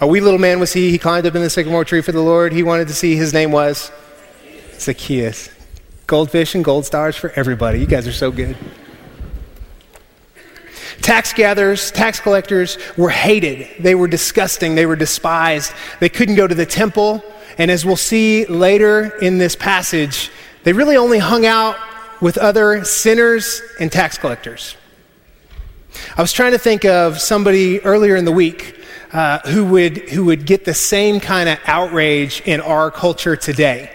A 0.00 0.06
wee 0.06 0.20
little 0.20 0.38
man 0.38 0.60
was 0.60 0.72
he. 0.72 0.90
He 0.90 0.98
climbed 0.98 1.24
up 1.24 1.34
in 1.34 1.40
the 1.40 1.48
sycamore 1.48 1.84
tree 1.84 2.02
for 2.02 2.12
the 2.12 2.20
Lord. 2.20 2.52
He 2.52 2.62
wanted 2.62 2.88
to 2.88 2.94
see 2.94 3.16
his 3.16 3.32
name 3.32 3.52
was 3.52 3.90
Zacchaeus. 4.74 5.48
Goldfish 6.06 6.54
and 6.54 6.62
gold 6.62 6.84
stars 6.84 7.16
for 7.16 7.30
everybody. 7.30 7.80
You 7.80 7.86
guys 7.86 8.06
are 8.06 8.12
so 8.12 8.30
good. 8.30 8.54
Tax 11.00 11.32
gatherers, 11.32 11.90
tax 11.90 12.20
collectors 12.20 12.76
were 12.98 13.08
hated. 13.08 13.66
They 13.82 13.94
were 13.94 14.08
disgusting. 14.08 14.74
They 14.74 14.84
were 14.84 14.96
despised. 14.96 15.72
They 16.00 16.10
couldn't 16.10 16.34
go 16.34 16.46
to 16.46 16.54
the 16.54 16.66
temple. 16.66 17.24
And 17.56 17.70
as 17.70 17.86
we'll 17.86 17.96
see 17.96 18.44
later 18.44 19.16
in 19.22 19.38
this 19.38 19.56
passage, 19.56 20.30
they 20.64 20.74
really 20.74 20.98
only 20.98 21.18
hung 21.18 21.46
out 21.46 21.76
with 22.20 22.36
other 22.36 22.84
sinners 22.84 23.62
and 23.80 23.90
tax 23.90 24.18
collectors. 24.18 24.76
I 26.16 26.22
was 26.22 26.32
trying 26.32 26.52
to 26.52 26.58
think 26.58 26.84
of 26.84 27.20
somebody 27.20 27.80
earlier 27.80 28.16
in 28.16 28.24
the 28.24 28.32
week 28.32 28.78
uh, 29.12 29.38
who, 29.40 29.64
would, 29.66 29.98
who 30.10 30.24
would 30.26 30.44
get 30.44 30.64
the 30.64 30.74
same 30.74 31.20
kind 31.20 31.48
of 31.48 31.58
outrage 31.66 32.42
in 32.44 32.60
our 32.60 32.90
culture 32.90 33.36
today. 33.36 33.90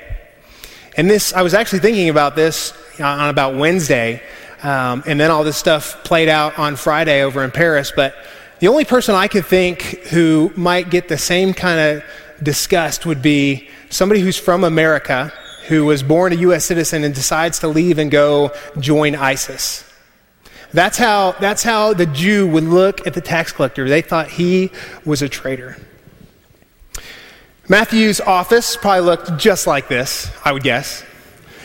And 0.95 1.09
this, 1.09 1.33
I 1.33 1.41
was 1.41 1.53
actually 1.53 1.79
thinking 1.79 2.09
about 2.09 2.35
this 2.35 2.73
on 2.99 3.29
about 3.29 3.55
Wednesday, 3.55 4.21
um, 4.63 5.03
and 5.05 5.19
then 5.19 5.31
all 5.31 5.43
this 5.43 5.57
stuff 5.57 6.03
played 6.03 6.29
out 6.29 6.57
on 6.59 6.75
Friday 6.75 7.21
over 7.21 7.43
in 7.43 7.51
Paris. 7.51 7.91
But 7.95 8.15
the 8.59 8.67
only 8.67 8.85
person 8.85 9.15
I 9.15 9.27
could 9.27 9.45
think 9.45 9.81
who 10.09 10.51
might 10.55 10.89
get 10.89 11.07
the 11.07 11.17
same 11.17 11.53
kind 11.53 11.79
of 11.79 12.03
disgust 12.43 13.05
would 13.05 13.21
be 13.21 13.69
somebody 13.89 14.21
who's 14.21 14.37
from 14.37 14.63
America, 14.63 15.31
who 15.67 15.85
was 15.85 16.03
born 16.03 16.33
a 16.33 16.37
U.S. 16.37 16.65
citizen 16.65 17.03
and 17.03 17.13
decides 17.13 17.59
to 17.59 17.67
leave 17.67 17.97
and 17.97 18.11
go 18.11 18.51
join 18.79 19.15
ISIS. 19.15 19.88
That's 20.71 20.97
how, 20.97 21.33
that's 21.33 21.63
how 21.63 21.93
the 21.93 22.05
Jew 22.05 22.47
would 22.47 22.63
look 22.63 23.05
at 23.07 23.13
the 23.13 23.21
tax 23.21 23.51
collector. 23.51 23.89
They 23.89 24.01
thought 24.01 24.29
he 24.29 24.71
was 25.03 25.21
a 25.21 25.29
traitor. 25.29 25.77
Matthew's 27.67 28.19
office 28.21 28.75
probably 28.75 29.01
looked 29.01 29.37
just 29.37 29.67
like 29.67 29.87
this, 29.87 30.31
I 30.43 30.51
would 30.51 30.63
guess. 30.63 31.03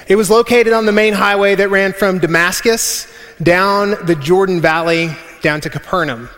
It 0.07 0.17
was 0.17 0.29
located 0.29 0.73
on 0.73 0.85
the 0.85 0.93
main 0.93 1.15
highway 1.15 1.55
that 1.55 1.71
ran 1.71 1.95
from 1.95 2.19
Damascus 2.19 3.11
down 3.43 3.97
the 4.05 4.15
Jordan 4.15 4.61
Valley 4.61 5.11
down 5.41 5.61
to 5.63 5.71
Capernaum. 5.71 6.29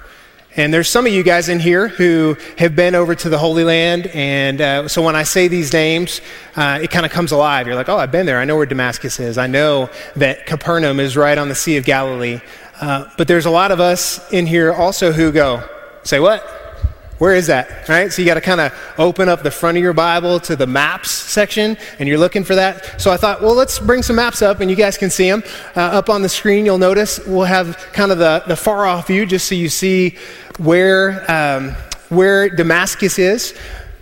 And 0.56 0.72
there's 0.72 0.88
some 0.88 1.06
of 1.06 1.12
you 1.12 1.22
guys 1.22 1.50
in 1.50 1.60
here 1.60 1.88
who 1.88 2.36
have 2.56 2.74
been 2.74 2.94
over 2.94 3.14
to 3.14 3.28
the 3.28 3.36
Holy 3.36 3.62
Land. 3.62 4.06
And 4.14 4.60
uh, 4.60 4.88
so 4.88 5.02
when 5.02 5.14
I 5.14 5.22
say 5.22 5.48
these 5.48 5.70
names, 5.70 6.22
uh, 6.56 6.78
it 6.82 6.90
kind 6.90 7.04
of 7.04 7.12
comes 7.12 7.30
alive. 7.30 7.66
You're 7.66 7.76
like, 7.76 7.90
oh, 7.90 7.98
I've 7.98 8.10
been 8.10 8.24
there. 8.24 8.40
I 8.40 8.46
know 8.46 8.56
where 8.56 8.64
Damascus 8.64 9.20
is. 9.20 9.36
I 9.36 9.48
know 9.48 9.90
that 10.16 10.46
Capernaum 10.46 10.98
is 10.98 11.14
right 11.14 11.36
on 11.36 11.50
the 11.50 11.54
Sea 11.54 11.76
of 11.76 11.84
Galilee. 11.84 12.40
Uh, 12.80 13.06
but 13.18 13.28
there's 13.28 13.44
a 13.44 13.50
lot 13.50 13.70
of 13.70 13.80
us 13.80 14.32
in 14.32 14.46
here 14.46 14.72
also 14.72 15.12
who 15.12 15.30
go, 15.30 15.62
say 16.04 16.20
what? 16.20 16.55
Where 17.18 17.34
is 17.34 17.46
that? 17.46 17.88
Right? 17.88 18.12
So 18.12 18.20
you 18.20 18.26
got 18.26 18.34
to 18.34 18.42
kind 18.42 18.60
of 18.60 18.72
open 18.98 19.28
up 19.28 19.42
the 19.42 19.50
front 19.50 19.78
of 19.78 19.82
your 19.82 19.94
Bible 19.94 20.38
to 20.40 20.54
the 20.54 20.66
maps 20.66 21.10
section, 21.10 21.78
and 21.98 22.08
you're 22.08 22.18
looking 22.18 22.44
for 22.44 22.54
that. 22.54 23.00
So 23.00 23.10
I 23.10 23.16
thought, 23.16 23.40
well, 23.40 23.54
let's 23.54 23.78
bring 23.78 24.02
some 24.02 24.16
maps 24.16 24.42
up, 24.42 24.60
and 24.60 24.70
you 24.70 24.76
guys 24.76 24.98
can 24.98 25.08
see 25.08 25.30
them. 25.30 25.42
Uh, 25.74 25.80
up 25.80 26.10
on 26.10 26.20
the 26.20 26.28
screen, 26.28 26.66
you'll 26.66 26.78
notice 26.78 27.18
we'll 27.26 27.44
have 27.44 27.78
kind 27.92 28.12
of 28.12 28.18
the, 28.18 28.42
the 28.46 28.56
far 28.56 28.86
off 28.86 29.06
view 29.06 29.24
just 29.24 29.48
so 29.48 29.54
you 29.54 29.70
see 29.70 30.16
where, 30.58 31.24
um, 31.30 31.70
where 32.10 32.50
Damascus 32.50 33.18
is. 33.18 33.54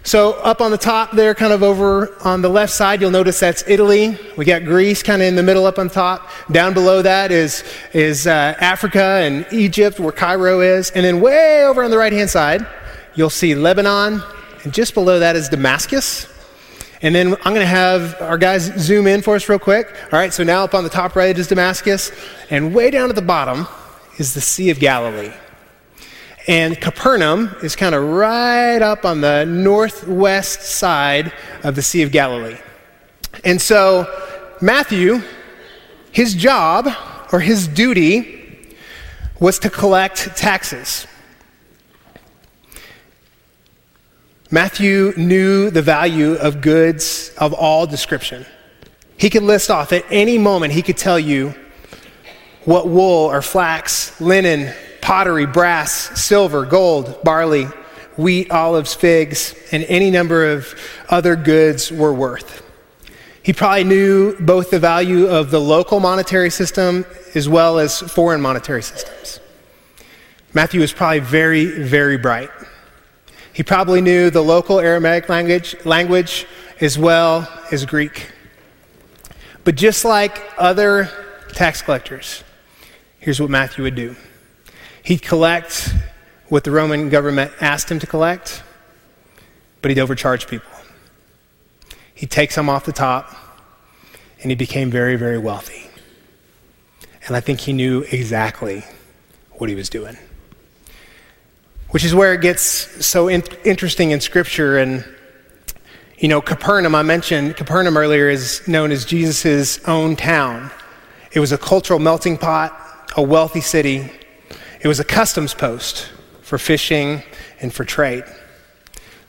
So 0.06 0.32
up 0.32 0.60
on 0.60 0.70
the 0.70 0.76
top 0.76 1.12
there, 1.12 1.34
kind 1.34 1.52
of 1.52 1.62
over 1.62 2.14
on 2.22 2.42
the 2.42 2.50
left 2.50 2.74
side, 2.74 3.00
you'll 3.00 3.10
notice 3.10 3.40
that's 3.40 3.64
Italy. 3.66 4.18
We 4.36 4.44
got 4.44 4.64
Greece 4.64 5.02
kind 5.02 5.22
of 5.22 5.28
in 5.28 5.34
the 5.34 5.42
middle 5.42 5.64
up 5.64 5.78
on 5.78 5.88
top. 5.88 6.28
Down 6.50 6.74
below 6.74 7.00
that 7.00 7.32
is, 7.32 7.64
is 7.94 8.26
uh, 8.26 8.54
Africa 8.60 9.02
and 9.02 9.46
Egypt, 9.50 9.98
where 9.98 10.12
Cairo 10.12 10.60
is. 10.60 10.90
And 10.90 11.06
then 11.06 11.22
way 11.22 11.64
over 11.64 11.82
on 11.82 11.90
the 11.90 11.96
right 11.96 12.12
hand 12.12 12.28
side, 12.28 12.66
you'll 13.14 13.30
see 13.30 13.54
Lebanon. 13.54 14.22
And 14.64 14.72
just 14.72 14.94
below 14.94 15.18
that 15.18 15.36
is 15.36 15.48
Damascus. 15.48 16.26
And 17.02 17.14
then 17.14 17.34
I'm 17.44 17.52
going 17.52 17.56
to 17.56 17.66
have 17.66 18.20
our 18.20 18.38
guys 18.38 18.72
zoom 18.78 19.06
in 19.06 19.20
for 19.20 19.34
us 19.34 19.48
real 19.48 19.58
quick. 19.58 19.94
All 20.04 20.18
right, 20.18 20.32
so 20.32 20.42
now 20.42 20.64
up 20.64 20.74
on 20.74 20.84
the 20.84 20.90
top 20.90 21.16
right 21.16 21.36
is 21.36 21.48
Damascus. 21.48 22.10
And 22.48 22.74
way 22.74 22.90
down 22.90 23.10
at 23.10 23.14
the 23.14 23.22
bottom 23.22 23.66
is 24.18 24.32
the 24.32 24.40
Sea 24.40 24.70
of 24.70 24.78
Galilee. 24.78 25.32
And 26.46 26.80
Capernaum 26.80 27.54
is 27.62 27.74
kind 27.76 27.94
of 27.94 28.04
right 28.04 28.80
up 28.80 29.04
on 29.04 29.20
the 29.20 29.44
northwest 29.44 30.62
side 30.62 31.32
of 31.62 31.74
the 31.74 31.82
Sea 31.82 32.02
of 32.02 32.10
Galilee. 32.10 32.56
And 33.44 33.60
so, 33.60 34.06
Matthew, 34.60 35.22
his 36.12 36.34
job 36.34 36.88
or 37.32 37.40
his 37.40 37.66
duty 37.68 38.74
was 39.40 39.58
to 39.58 39.70
collect 39.70 40.36
taxes. 40.36 41.06
Matthew 44.54 45.12
knew 45.16 45.68
the 45.68 45.82
value 45.82 46.34
of 46.34 46.60
goods 46.60 47.32
of 47.38 47.52
all 47.52 47.88
description. 47.88 48.46
He 49.16 49.28
could 49.28 49.42
list 49.42 49.68
off 49.68 49.92
at 49.92 50.04
any 50.12 50.38
moment, 50.38 50.72
he 50.72 50.80
could 50.80 50.96
tell 50.96 51.18
you 51.18 51.56
what 52.64 52.86
wool 52.86 53.28
or 53.32 53.42
flax, 53.42 54.20
linen, 54.20 54.72
pottery, 55.00 55.44
brass, 55.44 55.92
silver, 56.22 56.64
gold, 56.64 57.18
barley, 57.24 57.64
wheat, 58.16 58.52
olives, 58.52 58.94
figs, 58.94 59.56
and 59.72 59.82
any 59.88 60.12
number 60.12 60.48
of 60.52 60.72
other 61.08 61.34
goods 61.34 61.90
were 61.90 62.14
worth. 62.14 62.62
He 63.42 63.52
probably 63.52 63.82
knew 63.82 64.36
both 64.38 64.70
the 64.70 64.78
value 64.78 65.26
of 65.26 65.50
the 65.50 65.60
local 65.60 65.98
monetary 65.98 66.50
system 66.50 67.04
as 67.34 67.48
well 67.48 67.80
as 67.80 68.02
foreign 68.02 68.40
monetary 68.40 68.84
systems. 68.84 69.40
Matthew 70.52 70.80
was 70.80 70.92
probably 70.92 71.18
very, 71.18 71.82
very 71.82 72.18
bright. 72.18 72.50
He 73.54 73.62
probably 73.62 74.00
knew 74.00 74.30
the 74.30 74.42
local 74.42 74.80
Aramaic 74.80 75.28
language, 75.28 75.76
language 75.86 76.44
as 76.80 76.98
well 76.98 77.48
as 77.70 77.86
Greek. 77.86 78.32
But 79.62 79.76
just 79.76 80.04
like 80.04 80.42
other 80.58 81.08
tax 81.52 81.80
collectors, 81.80 82.42
here's 83.20 83.40
what 83.40 83.50
Matthew 83.50 83.84
would 83.84 83.94
do 83.94 84.16
he'd 85.04 85.22
collect 85.22 85.94
what 86.48 86.64
the 86.64 86.70
Roman 86.72 87.08
government 87.08 87.52
asked 87.60 87.90
him 87.90 88.00
to 88.00 88.06
collect, 88.06 88.62
but 89.82 89.90
he'd 89.90 90.00
overcharge 90.00 90.48
people. 90.48 90.70
He'd 92.12 92.30
take 92.30 92.50
some 92.50 92.68
off 92.68 92.84
the 92.84 92.92
top, 92.92 93.36
and 94.42 94.50
he 94.50 94.56
became 94.56 94.90
very, 94.90 95.14
very 95.14 95.38
wealthy. 95.38 95.88
And 97.26 97.36
I 97.36 97.40
think 97.40 97.60
he 97.60 97.72
knew 97.72 98.00
exactly 98.10 98.84
what 99.52 99.68
he 99.70 99.76
was 99.76 99.88
doing. 99.88 100.16
Which 101.94 102.02
is 102.02 102.12
where 102.12 102.34
it 102.34 102.40
gets 102.40 103.06
so 103.06 103.28
in- 103.28 103.44
interesting 103.64 104.10
in 104.10 104.20
Scripture. 104.20 104.78
And, 104.78 105.04
you 106.18 106.26
know, 106.26 106.40
Capernaum, 106.40 106.92
I 106.92 107.02
mentioned 107.02 107.56
Capernaum 107.56 107.96
earlier, 107.96 108.28
is 108.28 108.66
known 108.66 108.90
as 108.90 109.04
Jesus' 109.04 109.78
own 109.86 110.16
town. 110.16 110.72
It 111.30 111.38
was 111.38 111.52
a 111.52 111.56
cultural 111.56 112.00
melting 112.00 112.36
pot, 112.36 113.12
a 113.16 113.22
wealthy 113.22 113.60
city. 113.60 114.10
It 114.80 114.88
was 114.88 114.98
a 114.98 115.04
customs 115.04 115.54
post 115.54 116.10
for 116.42 116.58
fishing 116.58 117.22
and 117.60 117.72
for 117.72 117.84
trade. 117.84 118.24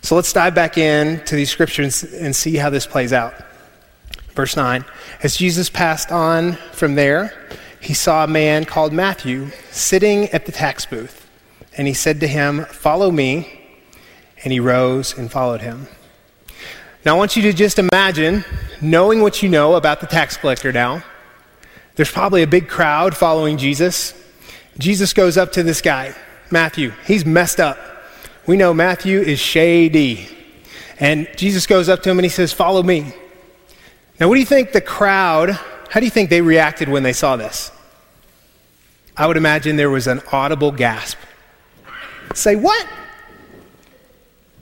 So 0.02 0.16
let's 0.16 0.34
dive 0.34 0.56
back 0.56 0.76
in 0.76 1.24
to 1.26 1.36
these 1.36 1.52
scriptures 1.52 2.02
and 2.02 2.36
see 2.36 2.56
how 2.56 2.72
this 2.72 2.88
plays 2.88 3.14
out. 3.14 3.36
Verse 4.34 4.56
9 4.56 4.84
As 5.22 5.38
Jesus 5.38 5.70
passed 5.70 6.12
on 6.12 6.54
from 6.72 6.96
there, 6.96 7.32
he 7.80 7.94
saw 7.94 8.24
a 8.24 8.28
man 8.28 8.66
called 8.66 8.92
Matthew 8.92 9.52
sitting 9.70 10.30
at 10.30 10.48
the 10.48 10.52
tax 10.52 10.88
booth. 10.88 11.25
And 11.78 11.88
he 11.88 11.94
said 11.94 12.20
to 12.22 12.28
him, 12.28 12.66
Follow 12.66 13.12
me. 13.12 13.62
And 14.44 14.52
he 14.54 14.60
rose 14.60 15.18
and 15.18 15.32
followed 15.32 15.62
him. 15.62 15.88
Now, 17.06 17.16
I 17.16 17.18
want 17.18 17.36
you 17.36 17.42
to 17.44 17.54
just 17.54 17.80
imagine, 17.80 18.44
knowing 18.82 19.22
what 19.22 19.44
you 19.44 19.50
know 19.50 19.76
about 19.76 20.02
the 20.02 20.08
tax 20.08 20.38
collector 20.38 20.72
now, 20.72 21.04
there's 21.96 22.12
probably 22.12 22.44
a 22.44 22.48
big 22.48 22.68
crowd 22.68 23.16
following 23.16 23.58
Jesus. 23.58 24.14
Jesus 24.78 25.14
goes 25.14 25.38
up 25.38 25.52
to 25.54 25.64
this 25.64 25.82
guy, 25.82 26.16
Matthew. 26.52 26.92
He's 27.06 27.26
messed 27.26 27.60
up. 27.60 27.78
We 28.46 28.58
know 28.58 28.74
Matthew 28.74 29.20
is 29.20 29.40
shady. 29.40 30.28
And 31.00 31.28
Jesus 31.36 31.66
goes 31.68 31.90
up 31.90 32.04
to 32.04 32.10
him 32.10 32.20
and 32.20 32.26
he 32.26 32.30
says, 32.30 32.54
Follow 32.54 32.84
me. 32.84 33.14
Now, 34.20 34.28
what 34.28 34.36
do 34.36 34.40
you 34.40 34.46
think 34.46 34.72
the 34.72 34.82
crowd, 34.82 35.52
how 35.90 36.00
do 36.00 36.06
you 36.06 36.12
think 36.12 36.30
they 36.30 36.42
reacted 36.42 36.88
when 36.90 37.04
they 37.04 37.14
saw 37.14 37.36
this? 37.36 37.72
I 39.18 39.28
would 39.28 39.38
imagine 39.38 39.76
there 39.76 39.90
was 39.90 40.08
an 40.08 40.22
audible 40.32 40.72
gasp. 40.72 41.18
Say, 42.36 42.56
what? 42.56 42.86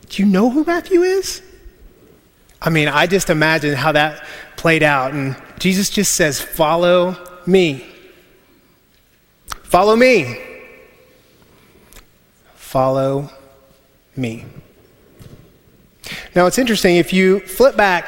Do 0.10 0.22
you 0.22 0.30
know 0.30 0.50
who 0.50 0.63
Matthew 0.63 1.01
is? 1.01 1.42
I 2.62 2.70
mean, 2.70 2.88
I 2.88 3.08
just 3.08 3.30
imagine 3.30 3.74
how 3.74 3.92
that 3.92 4.25
played 4.56 4.84
out. 4.84 5.12
And 5.12 5.36
Jesus 5.60 5.89
just 5.89 6.13
says, 6.13 6.39
Follow 6.39 7.18
me. 7.46 7.84
Follow 9.63 9.96
me. 9.96 10.39
Follow 12.53 13.30
me. 14.15 14.46
Now, 16.36 16.46
it's 16.46 16.60
interesting. 16.60 16.98
If 16.98 17.12
you 17.12 17.39
flip 17.39 17.75
back 17.75 18.08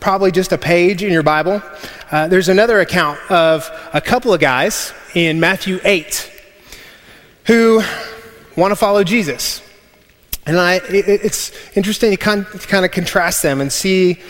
probably 0.00 0.32
just 0.32 0.52
a 0.52 0.58
page 0.58 1.02
in 1.02 1.12
your 1.12 1.22
Bible, 1.22 1.62
uh, 2.10 2.26
there's 2.28 2.48
another 2.48 2.80
account 2.80 3.18
of 3.30 3.70
a 3.92 4.00
couple 4.00 4.32
of 4.32 4.40
guys 4.40 4.94
in 5.14 5.38
Matthew 5.38 5.78
8 5.84 6.32
who 7.44 7.82
want 8.58 8.72
to 8.72 8.76
follow 8.76 9.04
Jesus. 9.04 9.62
And 10.46 10.58
I, 10.58 10.76
it, 10.76 11.08
it's 11.08 11.52
interesting 11.76 12.10
to 12.10 12.16
kind, 12.16 12.46
to 12.46 12.58
kind 12.58 12.84
of 12.84 12.90
contrast 12.90 13.42
them 13.42 13.60
and 13.60 13.72
see 13.72 14.20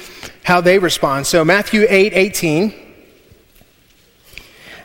how 0.44 0.60
they 0.60 0.78
respond. 0.78 1.26
So, 1.26 1.44
Matthew 1.44 1.86
8 1.88 2.12
18. 2.12 2.74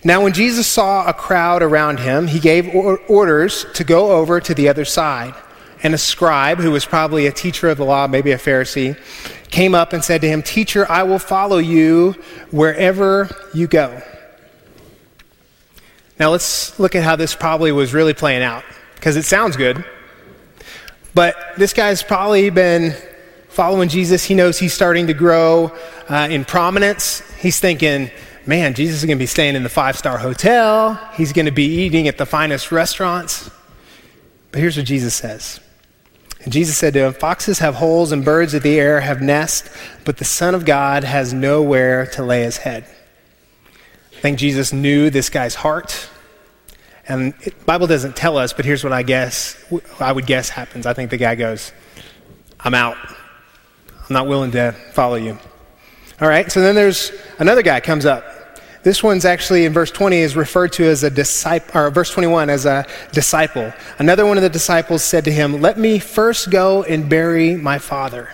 Now, 0.05 0.21
when 0.21 0.33
Jesus 0.33 0.67
saw 0.67 1.07
a 1.07 1.13
crowd 1.13 1.63
around 1.63 1.99
him, 1.99 2.27
he 2.27 2.39
gave 2.39 2.73
or- 2.75 2.99
orders 3.07 3.65
to 3.75 3.83
go 3.83 4.11
over 4.11 4.41
to 4.41 4.53
the 4.53 4.67
other 4.67 4.85
side. 4.85 5.33
And 5.81 5.93
a 5.93 5.97
scribe, 5.97 6.59
who 6.59 6.71
was 6.71 6.85
probably 6.85 7.25
a 7.27 7.31
teacher 7.31 7.69
of 7.69 7.77
the 7.77 7.85
law, 7.85 8.07
maybe 8.07 8.31
a 8.31 8.37
Pharisee, 8.37 8.97
came 9.49 9.75
up 9.75 9.93
and 9.93 10.03
said 10.03 10.21
to 10.21 10.27
him, 10.27 10.41
Teacher, 10.41 10.89
I 10.89 11.03
will 11.03 11.19
follow 11.19 11.57
you 11.57 12.15
wherever 12.51 13.29
you 13.53 13.67
go. 13.67 14.01
Now 16.19 16.31
let's 16.31 16.79
look 16.79 16.95
at 16.95 17.03
how 17.03 17.15
this 17.15 17.35
probably 17.35 17.71
was 17.71 17.93
really 17.93 18.13
playing 18.13 18.43
out, 18.43 18.63
because 19.03 19.17
it 19.17 19.25
sounds 19.25 19.57
good. 19.57 19.83
But 21.13 21.35
this 21.57 21.73
guy's 21.73 22.01
probably 22.01 22.49
been 22.49 22.95
following 23.49 23.89
Jesus. 23.89 24.23
He 24.23 24.33
knows 24.33 24.57
he's 24.57 24.73
starting 24.73 25.07
to 25.07 25.13
grow 25.13 25.75
uh, 26.07 26.29
in 26.31 26.45
prominence. 26.45 27.19
He's 27.33 27.59
thinking, 27.59 28.11
man, 28.45 28.73
Jesus 28.75 28.99
is 28.99 29.05
going 29.05 29.17
to 29.17 29.21
be 29.21 29.25
staying 29.25 29.57
in 29.57 29.63
the 29.63 29.67
five 29.67 29.97
star 29.97 30.17
hotel. 30.17 30.95
He's 31.15 31.33
going 31.33 31.47
to 31.47 31.51
be 31.51 31.65
eating 31.65 32.07
at 32.07 32.17
the 32.17 32.25
finest 32.25 32.71
restaurants. 32.71 33.51
But 34.53 34.61
here's 34.61 34.77
what 34.77 34.85
Jesus 34.85 35.13
says 35.13 35.59
and 36.45 36.53
Jesus 36.53 36.77
said 36.77 36.93
to 36.93 37.01
him, 37.01 37.13
Foxes 37.13 37.59
have 37.59 37.75
holes 37.75 38.13
and 38.13 38.23
birds 38.23 38.53
of 38.53 38.63
the 38.63 38.79
air 38.79 39.01
have 39.01 39.21
nests, 39.21 39.69
but 40.05 40.15
the 40.15 40.23
Son 40.23 40.55
of 40.55 40.63
God 40.63 41.03
has 41.03 41.33
nowhere 41.33 42.05
to 42.11 42.23
lay 42.23 42.43
his 42.43 42.55
head. 42.55 42.85
I 44.15 44.19
think 44.21 44.39
Jesus 44.39 44.71
knew 44.71 45.09
this 45.09 45.29
guy's 45.29 45.55
heart. 45.55 46.09
And 47.07 47.33
Bible 47.65 47.87
doesn't 47.87 48.15
tell 48.15 48.37
us, 48.37 48.53
but 48.53 48.65
here's 48.65 48.83
what 48.83 48.93
I 48.93 49.03
guess, 49.03 49.63
I 49.99 50.11
would 50.11 50.25
guess 50.25 50.49
happens. 50.49 50.85
I 50.85 50.93
think 50.93 51.09
the 51.09 51.17
guy 51.17 51.35
goes, 51.35 51.73
I'm 52.59 52.73
out. 52.73 52.97
I'm 53.87 54.13
not 54.13 54.27
willing 54.27 54.51
to 54.51 54.71
follow 54.93 55.15
you. 55.15 55.37
All 56.21 56.29
right, 56.29 56.49
so 56.51 56.61
then 56.61 56.75
there's 56.75 57.11
another 57.39 57.61
guy 57.61 57.81
comes 57.81 58.05
up. 58.05 58.23
This 58.83 59.01
one's 59.01 59.25
actually 59.25 59.65
in 59.65 59.73
verse 59.73 59.91
20 59.91 60.17
is 60.17 60.35
referred 60.35 60.73
to 60.73 60.83
as 60.83 61.03
a 61.03 61.09
disciple, 61.09 61.79
or 61.79 61.89
verse 61.89 62.11
21 62.11 62.49
as 62.49 62.65
a 62.65 62.85
disciple. 63.13 63.73
Another 63.97 64.25
one 64.25 64.37
of 64.37 64.43
the 64.43 64.49
disciples 64.49 65.03
said 65.03 65.25
to 65.25 65.31
him, 65.31 65.61
Let 65.61 65.79
me 65.79 65.99
first 65.99 66.51
go 66.51 66.83
and 66.83 67.09
bury 67.09 67.55
my 67.55 67.79
father. 67.79 68.29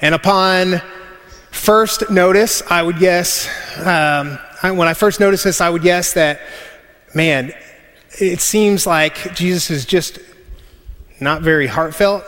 And 0.00 0.14
upon 0.14 0.80
first 1.50 2.10
notice, 2.10 2.62
I 2.70 2.82
would 2.82 2.98
guess, 2.98 3.48
um, 3.78 4.38
when 4.62 4.88
I 4.88 4.94
first 4.94 5.20
noticed 5.20 5.44
this, 5.44 5.60
I 5.60 5.68
would 5.68 5.82
guess 5.82 6.14
that, 6.14 6.40
man, 7.14 7.52
it 8.20 8.40
seems 8.40 8.86
like 8.86 9.34
Jesus 9.34 9.70
is 9.70 9.86
just 9.86 10.18
not 11.20 11.42
very 11.42 11.66
heartfelt. 11.66 12.24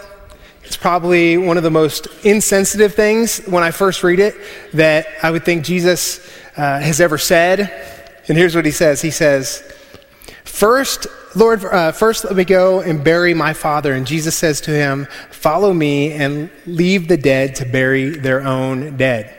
It's 0.65 0.77
probably 0.77 1.37
one 1.37 1.57
of 1.57 1.63
the 1.63 1.71
most 1.71 2.07
insensitive 2.25 2.95
things 2.95 3.39
when 3.47 3.63
I 3.63 3.73
first 3.73 4.03
read 4.03 4.21
it 4.21 4.35
that 4.73 5.07
I 5.23 5.31
would 5.31 5.45
think 5.45 5.65
Jesus 5.65 6.27
uh, 6.57 6.81
has 6.81 7.01
ever 7.01 7.19
said. 7.19 7.61
And 8.29 8.39
here's 8.39 8.55
what 8.55 8.65
he 8.65 8.71
says 8.71 9.03
He 9.03 9.11
says, 9.11 9.63
First, 10.45 11.07
Lord, 11.35 11.65
uh, 11.65 11.93
first 11.93 12.25
let 12.25 12.37
me 12.37 12.45
go 12.45 12.81
and 12.81 13.03
bury 13.03 13.35
my 13.35 13.53
father. 13.53 13.93
And 13.93 14.07
Jesus 14.07 14.37
says 14.37 14.61
to 14.63 14.71
him, 14.71 15.07
Follow 15.31 15.75
me 15.75 16.13
and 16.13 16.51
leave 16.67 17.09
the 17.09 17.17
dead 17.17 17.57
to 17.57 17.67
bury 17.67 18.11
their 18.11 18.43
own 18.43 18.97
dead. 18.97 19.39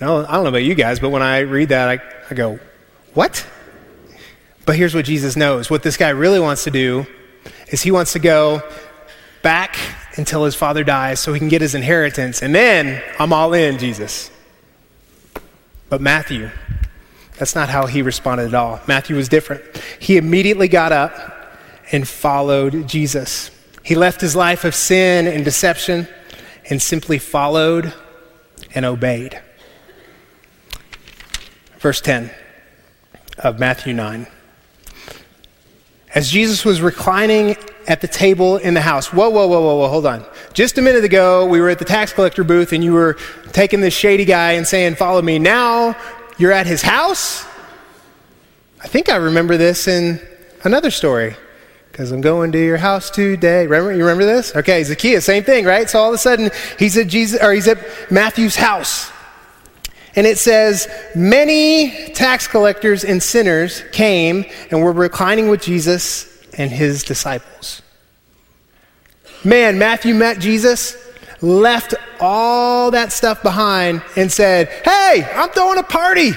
No, 0.00 0.24
I 0.26 0.32
don't 0.32 0.44
know 0.44 0.48
about 0.48 0.64
you 0.64 0.74
guys, 0.74 0.98
but 0.98 1.10
when 1.10 1.22
I 1.22 1.40
read 1.40 1.70
that, 1.70 1.88
I, 1.88 2.00
I 2.30 2.34
go, 2.34 2.58
What? 3.14 3.46
But 4.70 4.76
here's 4.76 4.94
what 4.94 5.04
Jesus 5.04 5.34
knows. 5.34 5.68
What 5.68 5.82
this 5.82 5.96
guy 5.96 6.10
really 6.10 6.38
wants 6.38 6.62
to 6.62 6.70
do 6.70 7.04
is 7.70 7.82
he 7.82 7.90
wants 7.90 8.12
to 8.12 8.20
go 8.20 8.62
back 9.42 9.76
until 10.14 10.44
his 10.44 10.54
father 10.54 10.84
dies 10.84 11.18
so 11.18 11.32
he 11.32 11.40
can 11.40 11.48
get 11.48 11.60
his 11.60 11.74
inheritance. 11.74 12.40
And 12.40 12.54
then 12.54 13.02
I'm 13.18 13.32
all 13.32 13.52
in, 13.52 13.78
Jesus. 13.78 14.30
But 15.88 16.00
Matthew, 16.00 16.50
that's 17.36 17.56
not 17.56 17.68
how 17.68 17.86
he 17.86 18.00
responded 18.00 18.46
at 18.46 18.54
all. 18.54 18.78
Matthew 18.86 19.16
was 19.16 19.28
different. 19.28 19.64
He 19.98 20.16
immediately 20.16 20.68
got 20.68 20.92
up 20.92 21.52
and 21.90 22.06
followed 22.06 22.86
Jesus. 22.86 23.50
He 23.82 23.96
left 23.96 24.20
his 24.20 24.36
life 24.36 24.64
of 24.64 24.76
sin 24.76 25.26
and 25.26 25.44
deception 25.44 26.06
and 26.70 26.80
simply 26.80 27.18
followed 27.18 27.92
and 28.72 28.84
obeyed. 28.84 29.42
Verse 31.80 32.00
10 32.00 32.30
of 33.40 33.58
Matthew 33.58 33.94
9. 33.94 34.28
As 36.14 36.30
Jesus 36.30 36.64
was 36.64 36.82
reclining 36.82 37.56
at 37.86 38.00
the 38.00 38.08
table 38.08 38.56
in 38.56 38.74
the 38.74 38.80
house, 38.80 39.12
whoa, 39.12 39.30
whoa, 39.30 39.46
whoa, 39.46 39.60
whoa, 39.60 39.76
whoa, 39.76 39.88
hold 39.88 40.06
on. 40.06 40.24
just 40.52 40.76
a 40.76 40.82
minute 40.82 41.04
ago, 41.04 41.46
we 41.46 41.60
were 41.60 41.68
at 41.68 41.78
the 41.78 41.84
tax 41.84 42.12
collector 42.12 42.42
booth 42.42 42.72
and 42.72 42.82
you 42.82 42.92
were 42.92 43.16
taking 43.52 43.80
this 43.80 43.94
shady 43.94 44.24
guy 44.24 44.52
and 44.52 44.66
saying, 44.66 44.96
Follow 44.96 45.22
me. 45.22 45.38
Now 45.38 45.96
you're 46.36 46.52
at 46.52 46.66
his 46.66 46.82
house? 46.82 47.44
I 48.82 48.88
think 48.88 49.08
I 49.08 49.16
remember 49.16 49.56
this 49.56 49.86
in 49.86 50.20
another 50.64 50.90
story 50.90 51.36
because 51.92 52.12
I'm 52.12 52.22
going 52.22 52.50
to 52.52 52.58
your 52.58 52.78
house 52.78 53.10
today. 53.10 53.66
Remember, 53.66 53.92
you 53.92 54.04
remember 54.04 54.24
this? 54.24 54.56
Okay, 54.56 54.82
Zacchaeus, 54.82 55.24
same 55.24 55.44
thing, 55.44 55.64
right? 55.64 55.88
So 55.88 56.00
all 56.00 56.08
of 56.08 56.14
a 56.14 56.18
sudden, 56.18 56.50
he's 56.78 56.96
at 56.96 57.08
Jesus, 57.08 57.42
or 57.42 57.52
he's 57.52 57.68
at 57.68 57.78
Matthew's 58.10 58.56
house. 58.56 59.12
And 60.16 60.26
it 60.26 60.38
says, 60.38 60.88
many 61.14 62.08
tax 62.12 62.48
collectors 62.48 63.04
and 63.04 63.22
sinners 63.22 63.84
came 63.92 64.44
and 64.70 64.82
were 64.82 64.92
reclining 64.92 65.48
with 65.48 65.62
Jesus 65.62 66.26
and 66.58 66.70
his 66.70 67.04
disciples. 67.04 67.82
Man, 69.44 69.78
Matthew 69.78 70.14
met 70.14 70.38
Jesus, 70.38 70.96
left 71.40 71.94
all 72.20 72.90
that 72.90 73.12
stuff 73.12 73.42
behind, 73.42 74.02
and 74.16 74.30
said, 74.30 74.68
Hey, 74.84 75.26
I'm 75.34 75.48
throwing 75.50 75.78
a 75.78 75.82
party. 75.82 76.32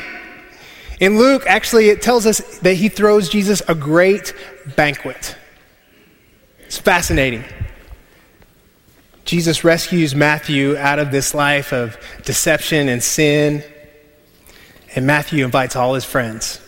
In 0.99 1.17
Luke, 1.17 1.43
actually, 1.47 1.89
it 1.89 2.01
tells 2.01 2.25
us 2.25 2.59
that 2.59 2.75
he 2.75 2.87
throws 2.87 3.27
Jesus 3.27 3.61
a 3.67 3.75
great 3.75 4.33
banquet. 4.77 5.35
It's 6.59 6.77
fascinating. 6.77 7.43
Jesus 9.25 9.63
rescues 9.63 10.13
Matthew 10.13 10.77
out 10.77 10.99
of 10.99 11.11
this 11.11 11.33
life 11.33 11.71
of 11.71 11.97
deception 12.23 12.89
and 12.89 13.01
sin, 13.01 13.63
and 14.95 15.07
Matthew 15.07 15.45
invites 15.45 15.75
all 15.75 15.93
his 15.93 16.05
friends. 16.05 16.59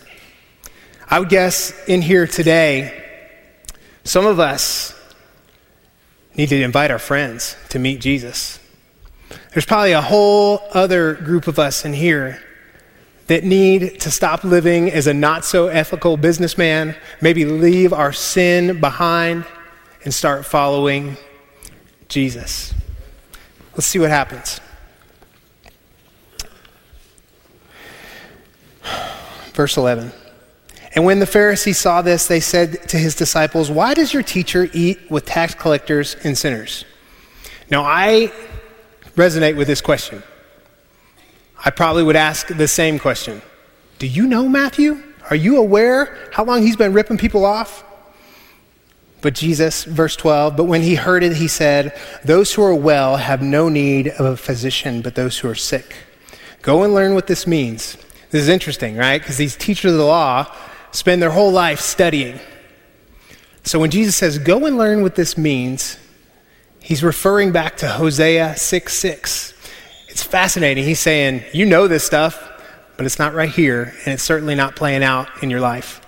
I 1.08 1.20
would 1.20 1.28
guess 1.28 1.72
in 1.86 2.02
here 2.02 2.26
today, 2.26 3.04
some 4.04 4.26
of 4.26 4.40
us 4.40 4.94
need 6.34 6.48
to 6.48 6.62
invite 6.62 6.90
our 6.90 6.98
friends 6.98 7.56
to 7.70 7.78
meet 7.78 8.00
Jesus. 8.00 8.58
There's 9.52 9.66
probably 9.66 9.92
a 9.92 10.02
whole 10.02 10.60
other 10.72 11.14
group 11.14 11.46
of 11.46 11.58
us 11.58 11.84
in 11.84 11.92
here 11.92 12.42
that 13.26 13.44
need 13.44 14.00
to 14.00 14.10
stop 14.10 14.44
living 14.44 14.90
as 14.90 15.06
a 15.06 15.14
not 15.14 15.44
so 15.44 15.68
ethical 15.68 16.16
businessman, 16.16 16.94
maybe 17.20 17.44
leave 17.44 17.92
our 17.92 18.12
sin 18.12 18.80
behind 18.80 19.44
and 20.04 20.14
start 20.14 20.46
following 20.46 21.16
Jesus. 22.08 22.74
Let's 23.72 23.86
see 23.86 23.98
what 23.98 24.10
happens. 24.10 24.60
Verse 29.52 29.76
11. 29.76 30.12
And 30.94 31.04
when 31.04 31.18
the 31.18 31.26
Pharisees 31.26 31.78
saw 31.78 32.00
this, 32.00 32.26
they 32.26 32.40
said 32.40 32.88
to 32.88 32.96
his 32.96 33.14
disciples, 33.14 33.70
Why 33.70 33.94
does 33.94 34.14
your 34.14 34.22
teacher 34.22 34.68
eat 34.72 35.10
with 35.10 35.26
tax 35.26 35.54
collectors 35.54 36.16
and 36.24 36.36
sinners? 36.36 36.84
Now, 37.70 37.82
I 37.82 38.32
resonate 39.14 39.56
with 39.56 39.66
this 39.66 39.80
question. 39.80 40.22
I 41.64 41.70
probably 41.70 42.02
would 42.02 42.16
ask 42.16 42.48
the 42.48 42.68
same 42.68 42.98
question 42.98 43.42
Do 43.98 44.06
you 44.06 44.26
know 44.26 44.48
Matthew? 44.48 45.02
Are 45.28 45.36
you 45.36 45.56
aware 45.56 46.16
how 46.32 46.44
long 46.44 46.62
he's 46.62 46.76
been 46.76 46.92
ripping 46.92 47.18
people 47.18 47.44
off? 47.44 47.84
But 49.22 49.34
Jesus, 49.34 49.84
verse 49.84 50.14
12, 50.16 50.56
but 50.56 50.64
when 50.64 50.82
he 50.82 50.94
heard 50.94 51.22
it, 51.22 51.36
he 51.36 51.48
said, 51.48 51.98
Those 52.24 52.52
who 52.54 52.62
are 52.62 52.74
well 52.74 53.16
have 53.16 53.42
no 53.42 53.68
need 53.68 54.08
of 54.08 54.26
a 54.26 54.36
physician, 54.36 55.02
but 55.02 55.14
those 55.14 55.38
who 55.38 55.48
are 55.48 55.54
sick. 55.54 55.96
Go 56.62 56.82
and 56.82 56.94
learn 56.94 57.14
what 57.14 57.26
this 57.26 57.46
means. 57.46 57.96
This 58.30 58.42
is 58.42 58.48
interesting, 58.48 58.96
right? 58.96 59.20
Because 59.20 59.36
these 59.36 59.56
teachers 59.56 59.92
of 59.92 59.98
the 59.98 60.04
law 60.04 60.52
spend 60.90 61.22
their 61.22 61.30
whole 61.30 61.52
life 61.52 61.80
studying. 61.80 62.38
So 63.62 63.80
when 63.80 63.90
Jesus 63.90 64.16
says, 64.16 64.38
Go 64.38 64.66
and 64.66 64.76
learn 64.76 65.02
what 65.02 65.14
this 65.14 65.38
means, 65.38 65.98
he's 66.80 67.02
referring 67.02 67.52
back 67.52 67.78
to 67.78 67.88
Hosea 67.88 68.56
6 68.56 68.92
6. 68.92 69.54
It's 70.08 70.22
fascinating. 70.22 70.84
He's 70.84 71.00
saying, 71.00 71.42
You 71.52 71.66
know 71.66 71.88
this 71.88 72.04
stuff, 72.04 72.52
but 72.96 73.06
it's 73.06 73.18
not 73.18 73.34
right 73.34 73.50
here, 73.50 73.94
and 74.04 74.14
it's 74.14 74.22
certainly 74.22 74.54
not 74.54 74.76
playing 74.76 75.02
out 75.02 75.28
in 75.42 75.50
your 75.50 75.60
life. 75.60 76.00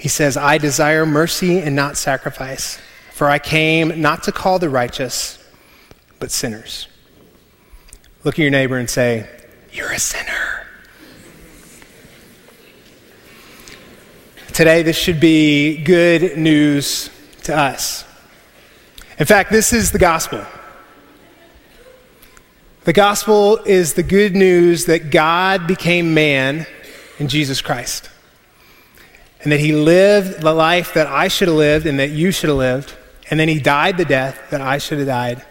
He 0.00 0.08
says, 0.08 0.38
I 0.38 0.56
desire 0.56 1.04
mercy 1.04 1.58
and 1.58 1.76
not 1.76 1.98
sacrifice, 1.98 2.78
for 3.12 3.28
I 3.28 3.38
came 3.38 4.00
not 4.00 4.22
to 4.22 4.32
call 4.32 4.58
the 4.58 4.70
righteous, 4.70 5.38
but 6.18 6.30
sinners. 6.30 6.88
Look 8.24 8.36
at 8.36 8.38
your 8.38 8.50
neighbor 8.50 8.78
and 8.78 8.88
say, 8.88 9.28
You're 9.70 9.92
a 9.92 9.98
sinner. 9.98 10.66
Today, 14.54 14.82
this 14.82 14.96
should 14.96 15.20
be 15.20 15.84
good 15.84 16.38
news 16.38 17.10
to 17.42 17.54
us. 17.54 18.06
In 19.18 19.26
fact, 19.26 19.52
this 19.52 19.74
is 19.74 19.92
the 19.92 19.98
gospel. 19.98 20.42
The 22.84 22.94
gospel 22.94 23.58
is 23.66 23.92
the 23.92 24.02
good 24.02 24.34
news 24.34 24.86
that 24.86 25.10
God 25.10 25.66
became 25.66 26.14
man 26.14 26.66
in 27.18 27.28
Jesus 27.28 27.60
Christ 27.60 28.09
and 29.42 29.52
that 29.52 29.60
he 29.60 29.72
lived 29.72 30.40
the 30.40 30.52
life 30.52 30.94
that 30.94 31.06
I 31.06 31.28
should 31.28 31.48
have 31.48 31.56
lived 31.56 31.86
and 31.86 31.98
that 31.98 32.10
you 32.10 32.30
should 32.30 32.48
have 32.48 32.58
lived, 32.58 32.94
and 33.30 33.40
then 33.40 33.48
he 33.48 33.58
died 33.58 33.96
the 33.96 34.04
death 34.04 34.38
that 34.50 34.60
I 34.60 34.78
should 34.78 34.98
have 34.98 35.06
died 35.06 35.44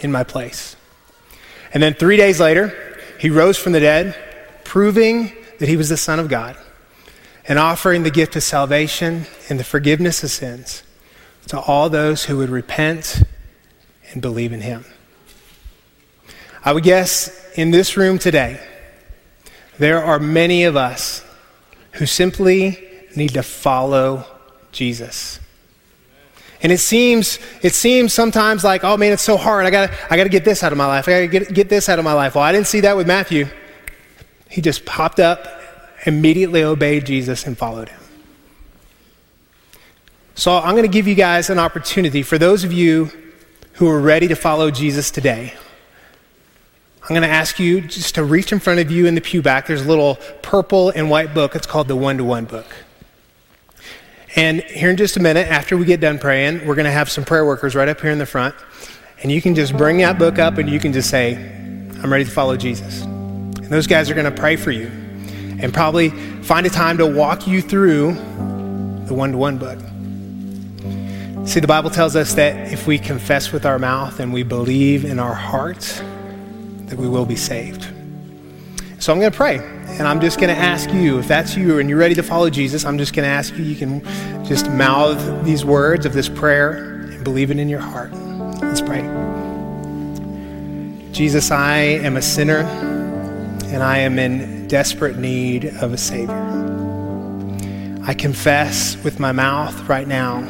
in 0.00 0.12
my 0.12 0.24
place. 0.24 0.76
And 1.74 1.82
then 1.82 1.94
three 1.94 2.16
days 2.16 2.38
later, 2.38 2.76
he 3.18 3.30
rose 3.30 3.56
from 3.56 3.72
the 3.72 3.80
dead, 3.80 4.16
proving 4.64 5.32
that 5.58 5.68
he 5.68 5.76
was 5.76 5.88
the 5.88 5.96
Son 5.96 6.18
of 6.18 6.28
God 6.28 6.56
and 7.46 7.58
offering 7.58 8.02
the 8.02 8.10
gift 8.10 8.36
of 8.36 8.42
salvation 8.42 9.26
and 9.48 9.58
the 9.58 9.64
forgiveness 9.64 10.22
of 10.22 10.30
sins 10.30 10.82
to 11.48 11.58
all 11.58 11.88
those 11.88 12.24
who 12.24 12.36
would 12.36 12.50
repent 12.50 13.22
and 14.12 14.22
believe 14.22 14.52
in 14.52 14.60
him. 14.60 14.84
I 16.64 16.72
would 16.72 16.84
guess 16.84 17.50
in 17.54 17.72
this 17.72 17.96
room 17.96 18.18
today, 18.18 18.60
there 19.78 20.02
are 20.02 20.20
many 20.20 20.64
of 20.64 20.76
us 20.76 21.24
who 21.92 22.06
simply 22.06 22.88
need 23.16 23.30
to 23.34 23.42
follow 23.42 24.24
Jesus. 24.72 25.38
And 26.62 26.70
it 26.70 26.78
seems, 26.78 27.38
it 27.62 27.74
seems 27.74 28.12
sometimes 28.12 28.62
like, 28.62 28.84
oh 28.84 28.96
man, 28.96 29.12
it's 29.12 29.22
so 29.22 29.36
hard. 29.36 29.66
I 29.66 29.70
gotta, 29.70 29.92
I 30.10 30.16
gotta 30.16 30.28
get 30.28 30.44
this 30.44 30.62
out 30.62 30.70
of 30.70 30.78
my 30.78 30.86
life. 30.86 31.08
I 31.08 31.26
gotta 31.26 31.26
get, 31.26 31.54
get 31.54 31.68
this 31.68 31.88
out 31.88 31.98
of 31.98 32.04
my 32.04 32.12
life. 32.12 32.36
Well, 32.36 32.44
I 32.44 32.52
didn't 32.52 32.68
see 32.68 32.80
that 32.80 32.96
with 32.96 33.06
Matthew. 33.06 33.46
He 34.48 34.60
just 34.60 34.84
popped 34.84 35.18
up, 35.18 35.48
immediately 36.04 36.62
obeyed 36.62 37.06
Jesus, 37.06 37.46
and 37.46 37.56
followed 37.56 37.88
him. 37.88 38.00
So 40.34 40.56
I'm 40.56 40.72
going 40.72 40.82
to 40.82 40.88
give 40.88 41.06
you 41.06 41.14
guys 41.14 41.50
an 41.50 41.58
opportunity 41.58 42.22
for 42.22 42.38
those 42.38 42.64
of 42.64 42.72
you 42.72 43.10
who 43.74 43.88
are 43.88 44.00
ready 44.00 44.28
to 44.28 44.34
follow 44.34 44.70
Jesus 44.70 45.10
today. 45.10 45.54
I'm 47.02 47.08
going 47.08 47.22
to 47.22 47.28
ask 47.28 47.58
you 47.58 47.80
just 47.80 48.14
to 48.14 48.24
reach 48.24 48.52
in 48.52 48.60
front 48.60 48.80
of 48.80 48.90
you 48.90 49.06
in 49.06 49.14
the 49.14 49.20
pew 49.20 49.42
back. 49.42 49.66
There's 49.66 49.84
a 49.84 49.88
little 49.88 50.16
purple 50.42 50.90
and 50.90 51.10
white 51.10 51.34
book. 51.34 51.56
It's 51.56 51.66
called 51.66 51.88
the 51.88 51.96
One 51.96 52.16
to 52.18 52.24
One 52.24 52.44
book. 52.44 52.66
And 54.34 54.62
here 54.62 54.88
in 54.88 54.96
just 54.96 55.16
a 55.16 55.20
minute, 55.20 55.46
after 55.48 55.76
we 55.76 55.84
get 55.84 56.00
done 56.00 56.18
praying, 56.18 56.66
we're 56.66 56.74
going 56.74 56.86
to 56.86 56.90
have 56.90 57.10
some 57.10 57.24
prayer 57.24 57.44
workers 57.44 57.74
right 57.74 57.88
up 57.88 58.00
here 58.00 58.10
in 58.10 58.18
the 58.18 58.26
front. 58.26 58.54
And 59.22 59.30
you 59.30 59.42
can 59.42 59.54
just 59.54 59.76
bring 59.76 59.98
that 59.98 60.18
book 60.18 60.38
up 60.38 60.58
and 60.58 60.68
you 60.68 60.80
can 60.80 60.92
just 60.92 61.10
say, 61.10 61.34
I'm 62.02 62.10
ready 62.10 62.24
to 62.24 62.30
follow 62.30 62.56
Jesus. 62.56 63.02
And 63.02 63.66
those 63.66 63.86
guys 63.86 64.10
are 64.10 64.14
going 64.14 64.32
to 64.32 64.40
pray 64.40 64.56
for 64.56 64.70
you 64.70 64.86
and 65.60 65.72
probably 65.72 66.08
find 66.42 66.66
a 66.66 66.70
time 66.70 66.98
to 66.98 67.06
walk 67.06 67.46
you 67.46 67.60
through 67.60 68.14
the 69.06 69.14
one 69.14 69.32
to 69.32 69.38
one 69.38 69.58
book. 69.58 69.78
See, 71.46 71.60
the 71.60 71.66
Bible 71.66 71.90
tells 71.90 72.16
us 72.16 72.34
that 72.34 72.72
if 72.72 72.86
we 72.86 72.98
confess 72.98 73.52
with 73.52 73.66
our 73.66 73.78
mouth 73.78 74.18
and 74.18 74.32
we 74.32 74.44
believe 74.44 75.04
in 75.04 75.18
our 75.18 75.34
hearts, 75.34 76.00
that 76.86 76.96
we 76.96 77.08
will 77.08 77.26
be 77.26 77.36
saved. 77.36 77.91
So 79.02 79.12
I'm 79.12 79.18
going 79.18 79.32
to 79.32 79.36
pray. 79.36 79.58
And 79.58 80.02
I'm 80.02 80.20
just 80.20 80.38
going 80.38 80.54
to 80.54 80.60
ask 80.60 80.88
you, 80.92 81.18
if 81.18 81.26
that's 81.26 81.56
you 81.56 81.80
and 81.80 81.90
you're 81.90 81.98
ready 81.98 82.14
to 82.14 82.22
follow 82.22 82.48
Jesus, 82.48 82.84
I'm 82.84 82.98
just 82.98 83.12
going 83.12 83.24
to 83.24 83.34
ask 83.34 83.52
you, 83.56 83.64
you 83.64 83.74
can 83.74 84.00
just 84.44 84.70
mouth 84.70 85.44
these 85.44 85.64
words 85.64 86.06
of 86.06 86.12
this 86.12 86.28
prayer 86.28 87.08
and 87.10 87.24
believe 87.24 87.50
it 87.50 87.58
in 87.58 87.68
your 87.68 87.80
heart. 87.80 88.12
Let's 88.12 88.80
pray. 88.80 89.02
Jesus, 91.10 91.50
I 91.50 91.78
am 91.78 92.16
a 92.16 92.22
sinner 92.22 92.58
and 93.72 93.82
I 93.82 93.98
am 93.98 94.20
in 94.20 94.68
desperate 94.68 95.18
need 95.18 95.64
of 95.64 95.92
a 95.92 95.98
Savior. 95.98 96.38
I 98.04 98.14
confess 98.14 98.96
with 99.02 99.18
my 99.18 99.32
mouth 99.32 99.88
right 99.88 100.06
now 100.06 100.42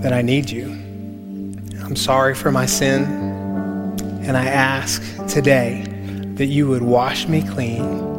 that 0.00 0.12
I 0.12 0.22
need 0.22 0.48
you. 0.48 0.66
I'm 1.82 1.96
sorry 1.96 2.36
for 2.36 2.52
my 2.52 2.66
sin, 2.66 3.02
and 4.22 4.36
I 4.36 4.46
ask 4.46 5.02
today 5.26 5.88
that 6.34 6.46
you 6.46 6.66
would 6.68 6.82
wash 6.82 7.28
me 7.28 7.42
clean. 7.42 8.14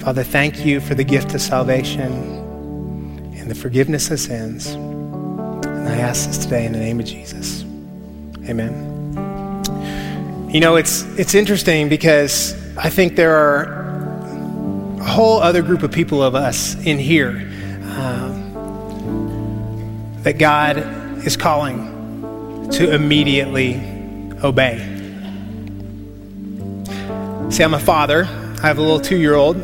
Father, 0.00 0.22
thank 0.22 0.64
you 0.66 0.80
for 0.80 0.94
the 0.94 1.04
gift 1.04 1.34
of 1.34 1.40
salvation 1.40 2.12
and 3.36 3.50
the 3.50 3.54
forgiveness 3.54 4.10
of 4.10 4.20
sins. 4.20 4.66
And 4.68 5.88
I 5.88 5.96
ask 5.96 6.26
this 6.26 6.38
today 6.38 6.66
in 6.66 6.72
the 6.72 6.78
name 6.78 7.00
of 7.00 7.06
Jesus. 7.06 7.64
Amen. 8.48 8.84
You 10.50 10.60
know, 10.60 10.76
it's, 10.76 11.04
it's 11.18 11.34
interesting 11.34 11.88
because 11.88 12.54
I 12.76 12.90
think 12.90 13.16
there 13.16 13.34
are 13.34 13.62
a 15.00 15.04
whole 15.04 15.40
other 15.40 15.62
group 15.62 15.82
of 15.82 15.90
people 15.90 16.22
of 16.22 16.34
us 16.34 16.74
in 16.84 16.98
here 16.98 17.30
um, 17.96 18.52
that 20.22 20.38
God 20.38 20.78
is 21.26 21.36
calling 21.36 22.68
to 22.72 22.94
immediately 22.94 23.80
obey. 24.44 24.97
See, 27.50 27.64
I'm 27.64 27.72
a 27.72 27.78
father. 27.78 28.24
I 28.62 28.66
have 28.66 28.76
a 28.78 28.82
little 28.82 29.00
two 29.00 29.16
year 29.16 29.34
old. 29.34 29.56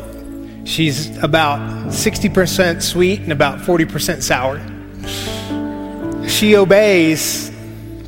She's 0.65 1.15
about 1.23 1.59
60% 1.89 2.81
sweet 2.81 3.19
and 3.19 3.31
about 3.31 3.59
40% 3.59 4.23
sour. 4.23 4.59
She 6.27 6.55
obeys 6.55 7.51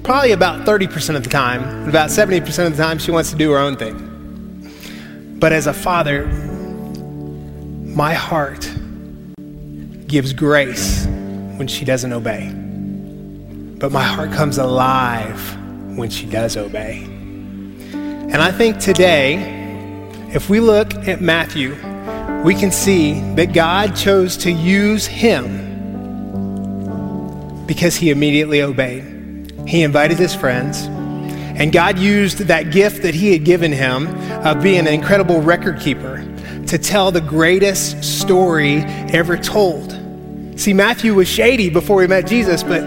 probably 0.04 0.32
about 0.32 0.66
30% 0.66 1.16
of 1.16 1.24
the 1.24 1.30
time. 1.30 1.88
About 1.88 2.10
70% 2.10 2.66
of 2.66 2.76
the 2.76 2.84
time, 2.84 2.98
she 2.98 3.12
wants 3.12 3.30
to 3.30 3.36
do 3.36 3.52
her 3.52 3.60
own 3.60 3.78
thing. 3.78 5.38
But 5.40 5.54
as 5.54 5.68
a 5.68 5.74
father, 5.74 6.26
my 6.26 8.16
heart 8.16 8.68
gives 10.08 10.34
grace 10.34 11.06
when 11.06 11.68
she 11.68 11.86
doesn't 11.86 12.12
obey. 12.12 12.52
But 13.78 13.92
my 13.92 14.04
heart 14.04 14.32
comes 14.32 14.58
alive 14.58 15.40
when 15.96 16.10
she 16.10 16.26
does 16.26 16.58
obey. 16.58 17.04
And 17.04 18.42
I 18.42 18.52
think 18.52 18.80
today, 18.80 19.57
if 20.34 20.50
we 20.50 20.60
look 20.60 20.94
at 21.08 21.22
Matthew, 21.22 21.76
we 22.44 22.54
can 22.54 22.72
see 22.72 23.20
that 23.36 23.54
God 23.54 23.96
chose 23.96 24.38
to 24.38 24.52
use 24.52 25.06
him 25.06 25.66
because 27.66 27.96
he 27.96 28.10
immediately 28.10 28.62
obeyed. 28.62 29.04
He 29.68 29.84
invited 29.84 30.18
his 30.18 30.36
friends, 30.36 30.84
and 30.84 31.72
God 31.72 31.98
used 31.98 32.40
that 32.40 32.72
gift 32.72 33.04
that 33.04 33.16
he 33.16 33.32
had 33.32 33.44
given 33.46 33.72
him 33.72 34.08
of 34.46 34.62
being 34.62 34.80
an 34.80 34.88
incredible 34.88 35.42
record 35.42 35.80
keeper 35.80 36.24
to 36.68 36.78
tell 36.78 37.12
the 37.12 37.22
greatest 37.22 38.04
story 38.04 38.80
ever 39.14 39.38
told. 39.38 39.92
See, 40.60 40.74
Matthew 40.74 41.14
was 41.14 41.28
shady 41.28 41.70
before 41.70 42.02
he 42.02 42.08
met 42.08 42.28
Jesus, 42.28 42.64
but 42.64 42.82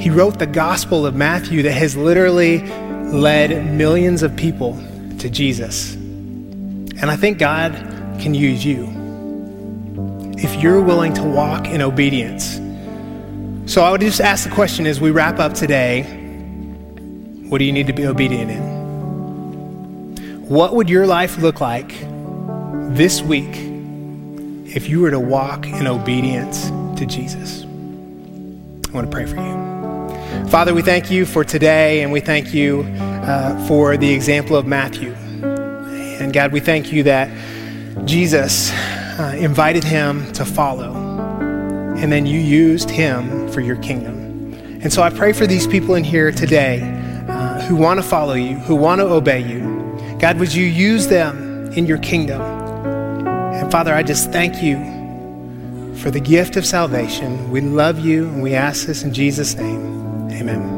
he 0.00 0.10
wrote 0.10 0.38
the 0.38 0.46
Gospel 0.46 1.04
of 1.04 1.14
Matthew 1.14 1.62
that 1.62 1.72
has 1.72 1.96
literally 1.96 2.62
led 3.10 3.74
millions 3.74 4.22
of 4.22 4.34
people 4.36 4.82
to 5.18 5.28
Jesus. 5.28 5.97
And 7.00 7.10
I 7.10 7.16
think 7.16 7.38
God 7.38 7.72
can 8.20 8.34
use 8.34 8.64
you 8.64 8.92
if 10.36 10.60
you're 10.62 10.80
willing 10.80 11.14
to 11.14 11.22
walk 11.22 11.66
in 11.66 11.80
obedience. 11.80 12.60
So 13.72 13.84
I 13.84 13.90
would 13.90 14.00
just 14.00 14.20
ask 14.20 14.48
the 14.48 14.54
question 14.54 14.86
as 14.86 15.00
we 15.00 15.10
wrap 15.10 15.38
up 15.38 15.54
today 15.54 16.02
what 17.48 17.58
do 17.58 17.64
you 17.64 17.72
need 17.72 17.86
to 17.86 17.92
be 17.94 18.06
obedient 18.06 18.50
in? 18.50 18.78
What 20.48 20.74
would 20.74 20.90
your 20.90 21.06
life 21.06 21.38
look 21.38 21.60
like 21.60 21.94
this 22.94 23.22
week 23.22 23.54
if 24.74 24.88
you 24.88 25.00
were 25.00 25.10
to 25.10 25.20
walk 25.20 25.66
in 25.66 25.86
obedience 25.86 26.68
to 26.98 27.06
Jesus? 27.06 27.62
I 27.62 28.92
want 28.92 29.10
to 29.10 29.10
pray 29.10 29.24
for 29.24 29.36
you. 29.36 30.48
Father, 30.48 30.74
we 30.74 30.82
thank 30.82 31.10
you 31.10 31.24
for 31.24 31.44
today 31.44 32.02
and 32.02 32.12
we 32.12 32.20
thank 32.20 32.52
you 32.52 32.82
uh, 32.82 33.66
for 33.66 33.96
the 33.96 34.12
example 34.12 34.56
of 34.56 34.66
Matthew. 34.66 35.14
And 36.20 36.32
God, 36.32 36.52
we 36.52 36.60
thank 36.60 36.92
you 36.92 37.02
that 37.04 37.30
Jesus 38.04 38.72
uh, 38.72 39.36
invited 39.38 39.84
him 39.84 40.32
to 40.32 40.44
follow, 40.44 40.94
and 41.96 42.10
then 42.12 42.26
you 42.26 42.38
used 42.38 42.90
him 42.90 43.50
for 43.50 43.60
your 43.60 43.76
kingdom. 43.76 44.52
And 44.82 44.92
so 44.92 45.02
I 45.02 45.10
pray 45.10 45.32
for 45.32 45.46
these 45.46 45.66
people 45.66 45.94
in 45.94 46.04
here 46.04 46.30
today 46.30 46.80
uh, 47.28 47.60
who 47.62 47.76
want 47.76 47.98
to 48.00 48.06
follow 48.06 48.34
you, 48.34 48.56
who 48.56 48.76
want 48.76 49.00
to 49.00 49.06
obey 49.06 49.40
you. 49.40 49.60
God, 50.20 50.38
would 50.38 50.54
you 50.54 50.64
use 50.64 51.08
them 51.08 51.72
in 51.72 51.86
your 51.86 51.98
kingdom? 51.98 52.40
And 52.40 53.70
Father, 53.70 53.94
I 53.94 54.02
just 54.02 54.30
thank 54.32 54.62
you 54.62 54.76
for 55.96 56.10
the 56.10 56.20
gift 56.20 56.56
of 56.56 56.64
salvation. 56.64 57.50
We 57.50 57.60
love 57.60 57.98
you, 57.98 58.28
and 58.28 58.42
we 58.42 58.54
ask 58.54 58.86
this 58.86 59.02
in 59.02 59.12
Jesus' 59.12 59.56
name. 59.56 60.30
Amen. 60.30 60.76